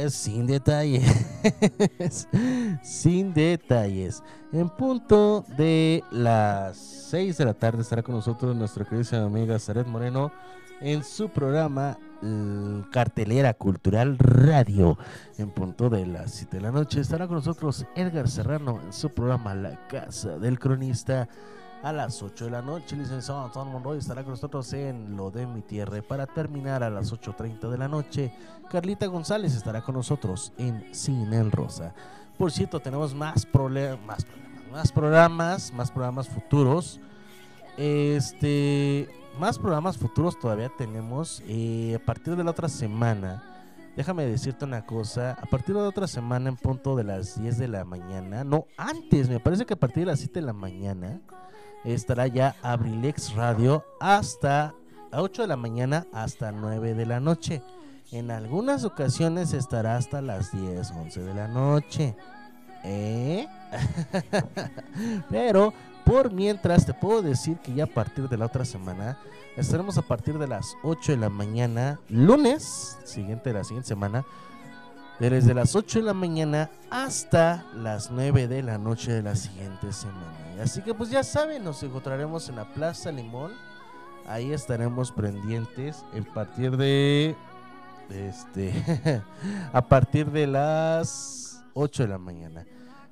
[0.10, 1.10] Sin Detalles.
[2.84, 4.22] sin Detalles.
[4.52, 9.88] En punto de las 6 de la tarde estará con nosotros nuestra querida amiga Zaret
[9.88, 10.34] Moreno
[10.82, 11.98] en su programa
[12.92, 14.98] Cartelera Cultural Radio.
[15.38, 19.10] En punto de las 7 de la noche estará con nosotros Edgar Serrano en su
[19.10, 21.28] programa La Casa del Cronista.
[21.84, 25.46] A las 8 de la noche, licenciado Antonio Monroy estará con nosotros en Lo de
[25.46, 26.02] mi Tierra.
[26.02, 28.34] Para terminar a las 8.30 de la noche,
[28.72, 31.94] Carlita González estará con nosotros en Cine el Rosa.
[32.38, 34.26] Por cierto, tenemos más problemas,
[34.72, 37.00] más programas, más programas futuros.
[37.78, 39.08] Este,
[39.40, 41.42] más programas futuros todavía tenemos.
[41.48, 43.44] eh, a partir de la otra semana,
[43.96, 45.38] déjame decirte una cosa.
[45.42, 48.66] A partir de la otra semana, en punto de las 10 de la mañana, no
[48.78, 51.22] antes, me parece que a partir de las 7 de la mañana
[51.84, 54.74] estará ya Abrilex Radio hasta
[55.12, 57.62] a 8 de la mañana hasta 9 de la noche.
[58.12, 62.16] En algunas ocasiones estará hasta las 10, 11 de la noche.
[62.84, 63.48] ¿Eh?
[65.30, 65.74] Pero
[66.08, 69.18] por mientras te puedo decir que ya a partir de la otra semana
[69.58, 74.24] estaremos a partir de las 8 de la mañana, lunes, siguiente de la siguiente semana,
[75.20, 79.92] desde las 8 de la mañana hasta las 9 de la noche de la siguiente
[79.92, 80.62] semana.
[80.62, 83.52] Así que pues ya saben, nos encontraremos en la Plaza Limón.
[84.28, 87.36] Ahí estaremos pendientes a partir de
[88.10, 89.22] este
[89.74, 92.66] a partir de las 8 de la mañana.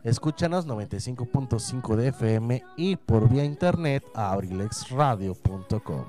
[0.05, 6.05] Escúchanos 95.5 de FM y por vía internet a abrilexradio.com.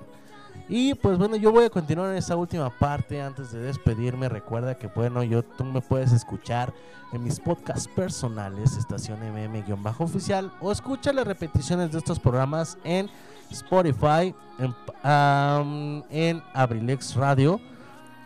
[0.68, 4.28] Y pues bueno, yo voy a continuar en esta última parte antes de despedirme.
[4.28, 6.74] Recuerda que bueno, yo tú me puedes escuchar
[7.14, 13.08] en mis podcasts personales, estación MM-oficial, o escucha las repeticiones de estos programas en
[13.50, 17.58] Spotify, en, en Abrilex Radio.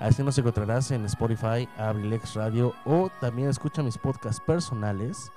[0.00, 5.30] Así nos encontrarás en Spotify, Abrilex Radio, o también escucha mis podcasts personales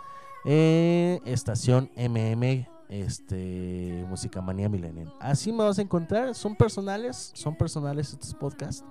[0.46, 5.14] estación MM este Música Manía Millennial.
[5.20, 8.84] Así me vas a encontrar, son personales, son personales estos podcasts.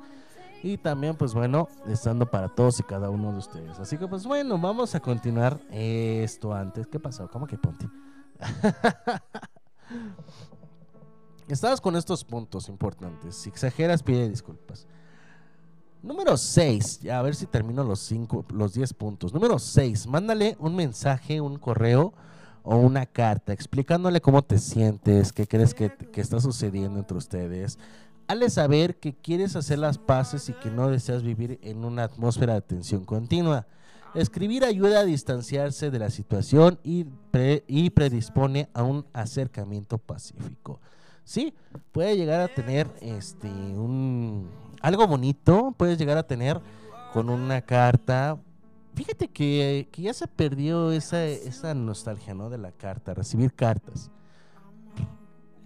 [0.63, 3.81] Y también, pues bueno, estando para todos y cada uno de ustedes.
[3.81, 6.87] Así que, pues bueno, vamos a continuar esto antes.
[6.87, 7.29] ¿Qué pasó?
[7.29, 7.89] ¿Cómo que ponte?
[11.49, 13.35] Estabas con estos puntos importantes.
[13.35, 14.87] Si exageras, pide disculpas.
[16.03, 19.33] Número 6, a ver si termino los cinco, los 10 puntos.
[19.33, 22.13] Número 6, mándale un mensaje, un correo
[22.65, 27.79] o una carta explicándole cómo te sientes, qué crees que, que está sucediendo entre ustedes.
[28.27, 32.55] Hazle saber que quieres hacer las paces y que no deseas vivir en una atmósfera
[32.55, 33.69] de tensión continua.
[34.15, 37.07] Escribir ayuda a distanciarse de la situación y,
[37.69, 40.81] y predispone a un acercamiento pacífico.
[41.25, 41.55] Sí,
[41.93, 44.49] puede llegar a tener este un
[44.83, 46.61] algo bonito, puedes llegar a tener
[47.13, 48.39] con una carta.
[48.95, 52.51] Fíjate que, que ya se perdió esa, esa nostalgia, ¿no?
[52.51, 54.11] De la carta, recibir cartas.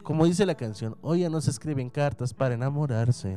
[0.02, 3.36] Como dice la canción, hoy ya no se escriben cartas para enamorarse.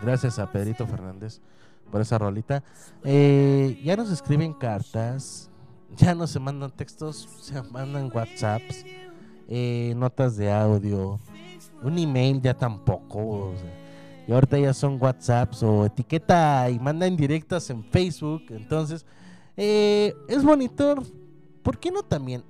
[0.00, 1.40] Gracias a Pedrito Fernández
[1.90, 2.62] por esa rolita.
[3.02, 5.50] Eh, ya no se escriben cartas,
[5.96, 8.84] ya no se mandan textos, se mandan WhatsApps,
[9.48, 11.18] eh, notas de audio,
[11.82, 13.54] un email ya tampoco.
[14.26, 18.44] Y ahorita ya son WhatsApps o etiqueta y mandan directas en Facebook.
[18.50, 19.04] Entonces,
[19.56, 20.96] eh, es bonito.
[21.62, 22.42] ¿Por qué no también?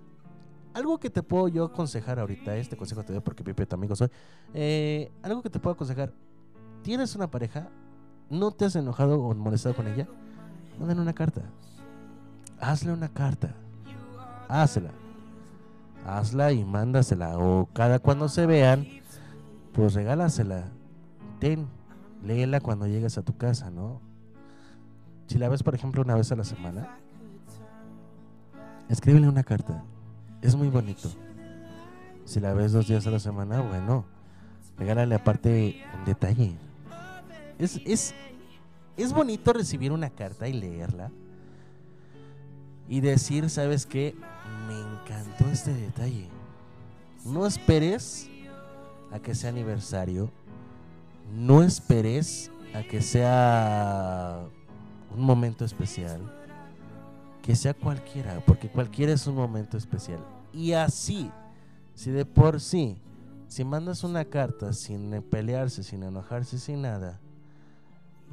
[0.73, 3.95] Algo que te puedo yo aconsejar ahorita, este consejo te doy porque Pipe tu amigo
[3.95, 4.09] soy.
[4.55, 6.13] eh, algo que te puedo aconsejar.
[6.83, 7.69] ¿Tienes una pareja?
[8.29, 10.09] ¿No te has enojado o molestado con ella?
[10.79, 11.43] Mándale una carta.
[12.59, 13.55] Hazle una carta.
[14.49, 14.91] Hazla.
[16.07, 17.39] Hazla y mándasela.
[17.39, 18.87] O cada cuando se vean,
[19.73, 20.73] pues regálasela.
[21.41, 21.67] Ten,
[22.23, 24.01] léela cuando llegues a tu casa, ¿no?
[25.27, 26.99] Si la ves, por ejemplo, una vez a la semana,
[28.89, 29.85] escríbele una carta.
[30.43, 31.11] Es muy bonito.
[32.25, 34.05] Si la ves dos días a la semana, bueno,
[34.79, 36.55] regálale aparte un detalle.
[37.59, 38.15] Es, es,
[38.97, 41.11] es bonito recibir una carta y leerla
[42.89, 44.15] y decir, ¿sabes qué?
[44.69, 46.29] Me encantó este detalle.
[47.25, 48.29] No esperes
[49.11, 50.31] a que sea aniversario.
[51.35, 54.45] No esperes a que sea
[55.15, 56.21] un momento especial.
[57.43, 60.21] Que sea cualquiera, porque cualquiera es un momento especial.
[60.53, 61.31] Y así,
[61.95, 62.97] si de por sí,
[63.49, 67.21] si mandas una carta sin pelearse, sin enojarse, sin nada,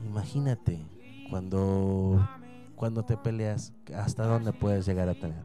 [0.05, 0.79] imagínate
[1.29, 2.25] cuando,
[2.75, 5.43] cuando te peleas, hasta dónde puedes llegar a tener.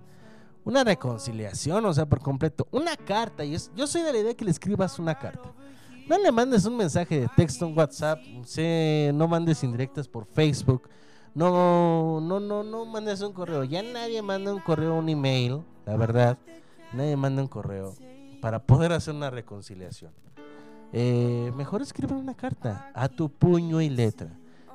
[0.65, 2.69] Una reconciliación, o sea, por completo.
[2.71, 3.45] Una carta.
[3.45, 5.53] Y yo soy de la idea que le escribas una carta.
[6.09, 8.21] No le mandes un mensaje de texto, un WhatsApp.
[8.45, 10.89] sé, no mandes indirectas por Facebook.
[11.35, 13.65] No, no, no, no mandes un correo.
[13.65, 16.39] Ya nadie manda un correo, un email, la verdad.
[16.93, 17.95] Nadie manda un correo
[18.41, 20.13] para poder hacer una reconciliación.
[20.93, 24.31] Eh, mejor escribe una carta a tu puño y letra.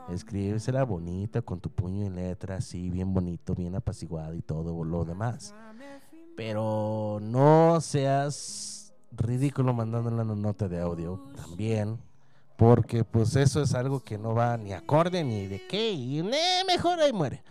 [0.10, 5.06] Escríbesela bonita con tu puño y letra, así, bien bonito, bien apaciguado y todo lo
[5.06, 5.56] demás.
[6.36, 8.81] Pero no seas
[9.12, 12.00] ridículo mandándole una nota de audio también.
[12.58, 15.92] Porque pues eso es algo que no va ni acorde ni de qué.
[15.92, 16.24] Y
[16.68, 17.44] mejor ahí muere.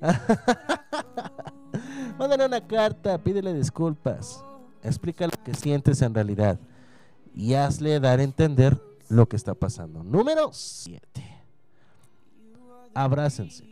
[2.18, 4.44] Mándale una carta, pídele disculpas.
[4.82, 6.60] Explica lo que sientes en realidad.
[7.34, 10.04] Y hazle dar a entender lo que está pasando.
[10.04, 11.02] Número 7.
[12.94, 13.64] Abrácense.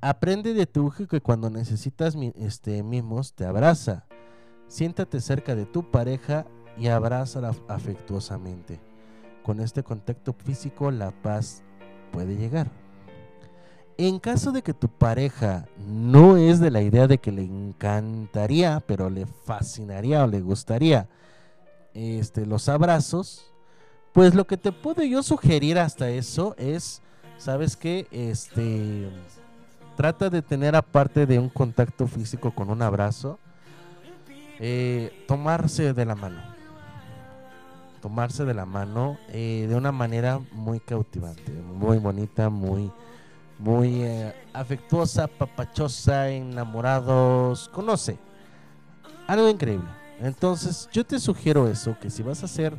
[0.00, 4.06] Aprende de tu hijo que cuando necesitas este, mimos, te abraza.
[4.74, 6.46] Siéntate cerca de tu pareja
[6.76, 8.80] y abrázala afectuosamente.
[9.44, 11.62] Con este contacto físico, la paz
[12.10, 12.72] puede llegar.
[13.98, 18.82] En caso de que tu pareja no es de la idea de que le encantaría,
[18.84, 21.08] pero le fascinaría o le gustaría
[21.92, 23.54] este, los abrazos,
[24.12, 27.00] pues lo que te puedo yo sugerir hasta eso es,
[27.38, 28.08] ¿sabes qué?
[28.10, 29.08] Este,
[29.96, 33.38] trata de tener aparte de un contacto físico con un abrazo,
[34.60, 36.40] eh, tomarse de la mano.
[38.00, 42.92] Tomarse de la mano eh, de una manera muy cautivante, muy bonita, muy,
[43.58, 48.18] muy eh, afectuosa, papachosa, enamorados, conoce.
[49.26, 49.88] Algo increíble.
[50.20, 52.76] Entonces, yo te sugiero eso, que si vas a hacer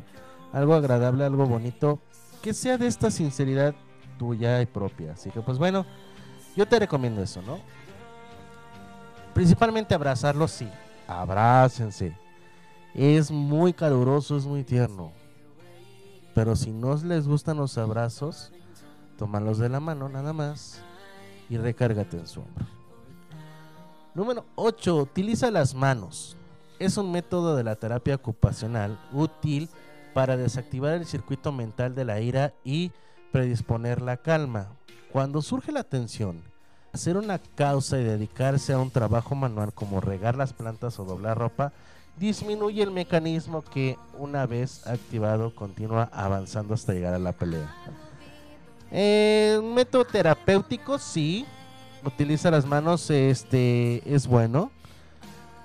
[0.52, 1.98] algo agradable, algo bonito,
[2.40, 3.74] que sea de esta sinceridad
[4.18, 5.12] tuya y propia.
[5.12, 5.84] Así que, pues bueno,
[6.56, 7.58] yo te recomiendo eso, ¿no?
[9.34, 10.68] Principalmente abrazarlos, sí.
[11.06, 12.16] Abrácense.
[12.94, 15.12] Es muy caluroso, es muy tierno.
[16.34, 18.52] Pero si no les gustan los abrazos,
[19.16, 20.82] tómalos de la mano nada más
[21.48, 22.66] y recárgate en su hombro.
[24.14, 24.96] Número 8.
[24.96, 26.36] Utiliza las manos.
[26.78, 29.68] Es un método de la terapia ocupacional útil
[30.14, 32.92] para desactivar el circuito mental de la ira y
[33.32, 34.68] predisponer la calma.
[35.12, 36.42] Cuando surge la tensión,
[36.96, 41.38] hacer una causa y dedicarse a un trabajo manual como regar las plantas o doblar
[41.38, 41.72] ropa
[42.18, 47.72] disminuye el mecanismo que una vez activado continúa avanzando hasta llegar a la pelea.
[49.74, 51.44] Método terapéutico sí,
[52.04, 54.70] utiliza las manos, este es bueno.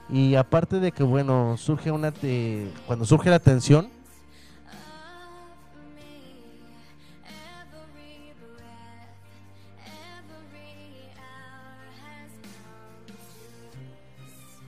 [0.10, 3.90] Y aparte de que bueno, surge una te- cuando surge la tensión,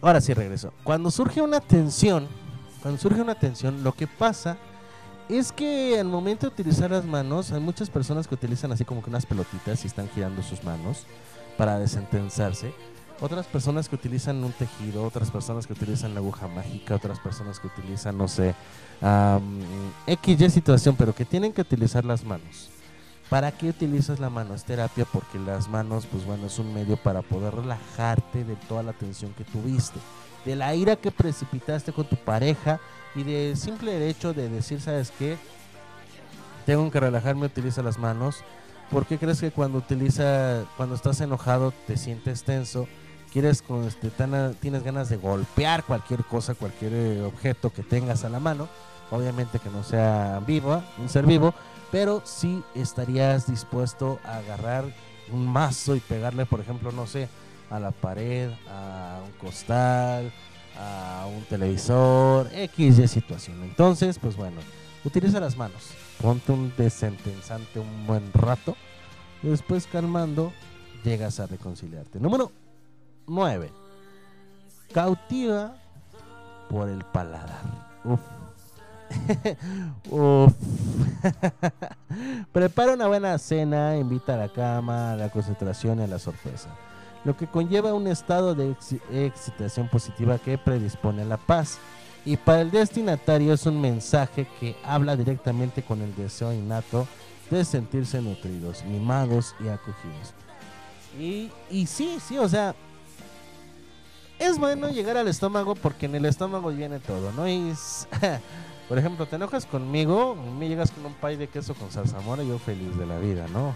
[0.03, 0.73] Ahora sí regreso.
[0.83, 2.27] Cuando surge una tensión,
[2.81, 4.57] cuando surge una tensión, lo que pasa
[5.29, 9.01] es que al momento de utilizar las manos, hay muchas personas que utilizan así como
[9.01, 11.05] que unas pelotitas y están girando sus manos
[11.57, 12.73] para desentensarse.
[13.21, 17.61] Otras personas que utilizan un tejido, otras personas que utilizan la aguja mágica, otras personas
[17.61, 18.55] que utilizan, no sé,
[18.99, 19.61] am,
[20.05, 22.72] X, situación, pero que tienen que utilizar las manos.
[23.33, 24.53] ¿Para qué utilizas la mano?
[24.53, 28.83] Es terapia porque las manos, pues bueno, es un medio para poder relajarte de toda
[28.83, 29.97] la tensión que tuviste,
[30.45, 32.79] de la ira que precipitaste con tu pareja
[33.15, 35.39] y de simple hecho de decir, ¿sabes qué?
[36.67, 38.43] Tengo que relajarme, utiliza las manos.
[38.91, 42.87] ¿Por qué crees que cuando utiliza, cuando estás enojado, te sientes tenso?
[43.31, 44.11] Quieres, este,
[44.59, 48.69] tienes ganas de golpear cualquier cosa, cualquier eh, objeto que tengas a la mano.
[49.11, 51.53] Obviamente que no sea vivo, un ser vivo,
[51.91, 54.85] pero sí estarías dispuesto a agarrar
[55.31, 57.29] un mazo y pegarle, por ejemplo, no sé,
[57.69, 60.31] a la pared, a un costal,
[60.79, 63.61] a un televisor, X y situación.
[63.63, 64.61] Entonces, pues bueno,
[65.05, 68.75] utiliza las manos, ponte un desentensante un buen rato
[69.41, 70.51] y después calmando
[71.03, 72.19] llegas a reconciliarte.
[72.19, 72.51] Número
[73.27, 73.71] 9.
[74.93, 75.75] Cautiva
[76.69, 77.61] por el paladar.
[78.03, 78.19] Uf.
[82.51, 86.69] Prepara una buena cena, invita a la cama, a la concentración y a la sorpresa,
[87.23, 88.75] lo que conlleva un estado de
[89.11, 91.79] excitación positiva que predispone a la paz.
[92.25, 97.05] Y para el destinatario es un mensaje que habla directamente con el deseo innato
[97.51, 100.33] de sentirse nutridos, mimados y acogidos.
[101.19, 101.51] Y,
[101.85, 102.73] sí, sí, o sea,
[104.39, 107.47] es bueno llegar al estómago porque en el estómago viene todo, ¿no?
[107.47, 107.73] Y
[108.89, 112.43] por ejemplo, te enojas conmigo, me llegas con un pay de queso con salsa mora,
[112.43, 113.73] yo feliz de la vida, ¿no?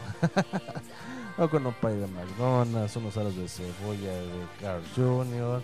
[1.37, 5.61] o con un pay de McDonald's, unos aros de cebolla de Carl Jr.,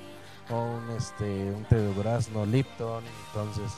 [0.49, 3.71] o un, este, un té de durazno Lipton, entonces...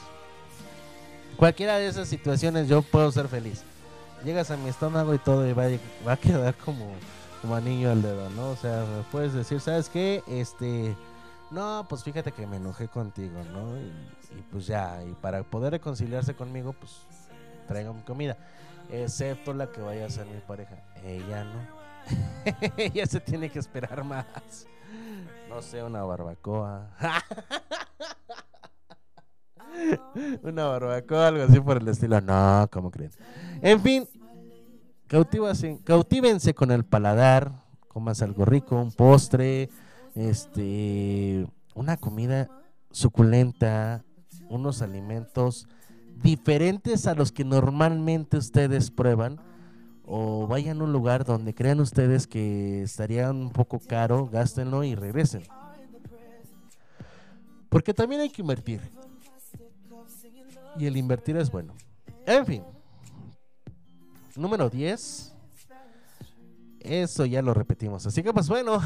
[1.36, 3.62] Cualquiera de esas situaciones yo puedo ser feliz.
[4.24, 5.64] Llegas a mi estómago y todo y va,
[6.06, 6.92] va a quedar como,
[7.42, 8.50] como anillo al dedo, ¿no?
[8.50, 10.22] O sea, puedes decir, ¿sabes qué?
[10.26, 10.96] Este,
[11.50, 13.78] no, pues fíjate que me enojé contigo, ¿no?
[13.78, 13.92] Y,
[14.50, 16.92] pues ya, y para poder reconciliarse conmigo, pues
[17.66, 18.36] traigo mi comida.
[18.90, 20.82] Excepto la que vaya a ser mi pareja.
[21.04, 21.86] Ella no.
[22.76, 24.66] Ella se tiene que esperar más.
[25.48, 26.90] No sé, una barbacoa.
[30.42, 32.20] una barbacoa, algo así por el estilo.
[32.20, 33.12] No, ¿cómo creen?
[33.62, 34.06] En fin,
[35.84, 37.64] cautívense con el paladar.
[37.88, 39.70] Comas algo rico, un postre,
[40.16, 42.48] este, una comida
[42.90, 44.04] suculenta,
[44.48, 45.68] unos alimentos
[46.22, 49.38] diferentes a los que normalmente ustedes prueban
[50.06, 54.94] o vayan a un lugar donde crean ustedes que estaría un poco caro, gástenlo y
[54.94, 55.42] regresen.
[57.68, 58.80] Porque también hay que invertir.
[60.78, 61.74] Y el invertir es bueno.
[62.24, 62.62] En fin.
[64.36, 65.35] Número 10.
[66.86, 68.06] Eso ya lo repetimos.
[68.06, 68.80] Así que pues bueno.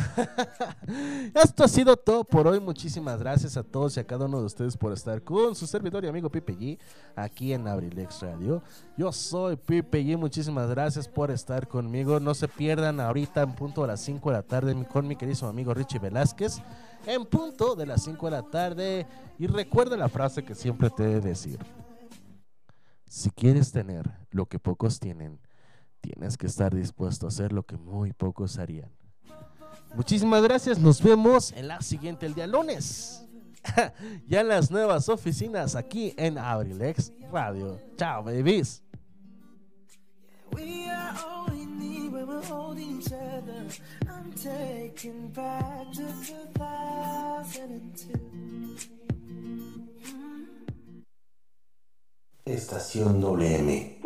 [1.35, 2.59] Esto ha sido todo por hoy.
[2.59, 6.05] Muchísimas gracias a todos y a cada uno de ustedes por estar con su servidor
[6.05, 6.79] y amigo Pipe G
[7.15, 8.63] aquí en Abrilex Radio.
[8.97, 10.17] Yo soy Pipe G.
[10.17, 12.19] Muchísimas gracias por estar conmigo.
[12.21, 15.49] No se pierdan ahorita en punto a las 5 de la tarde con mi querido
[15.49, 16.63] amigo Richie Velázquez.
[17.07, 19.07] En punto de las 5 de la tarde.
[19.39, 21.59] Y recuerda la frase que siempre te he de decir.
[23.07, 25.41] Si quieres tener lo que pocos tienen,
[26.01, 28.91] tienes que estar dispuesto a hacer lo que muy pocos harían.
[29.95, 33.27] Muchísimas gracias, nos vemos en la siguiente, el día lunes,
[34.29, 37.79] ya en las nuevas oficinas aquí en Abrilex Radio.
[37.97, 38.83] Chao, babies.
[52.45, 54.00] Estación WM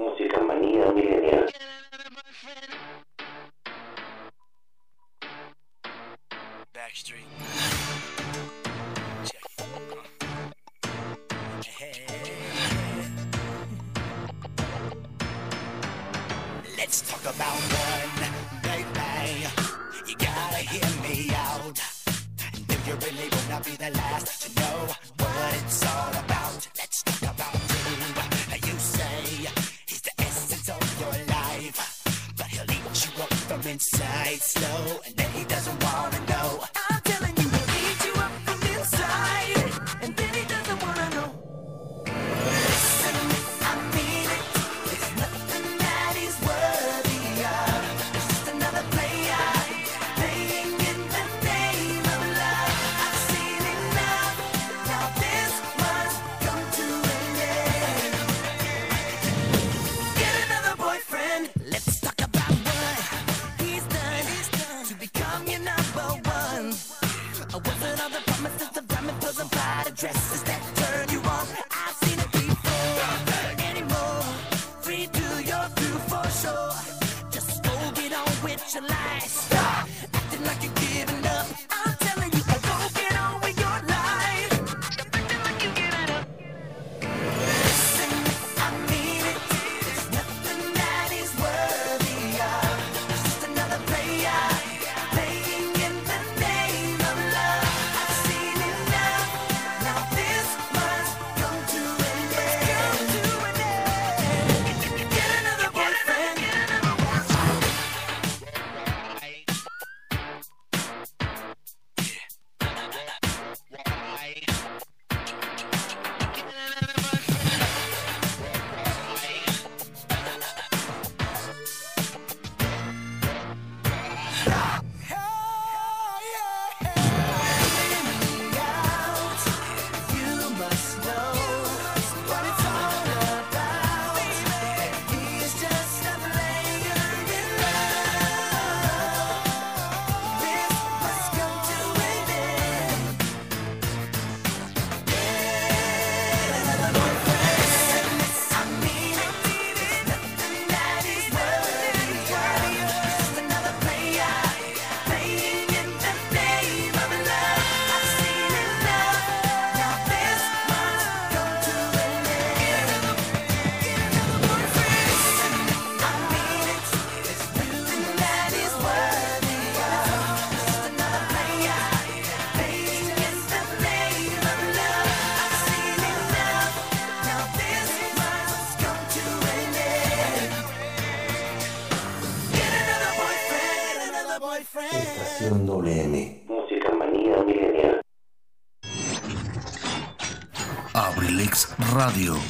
[192.04, 192.43] Radio.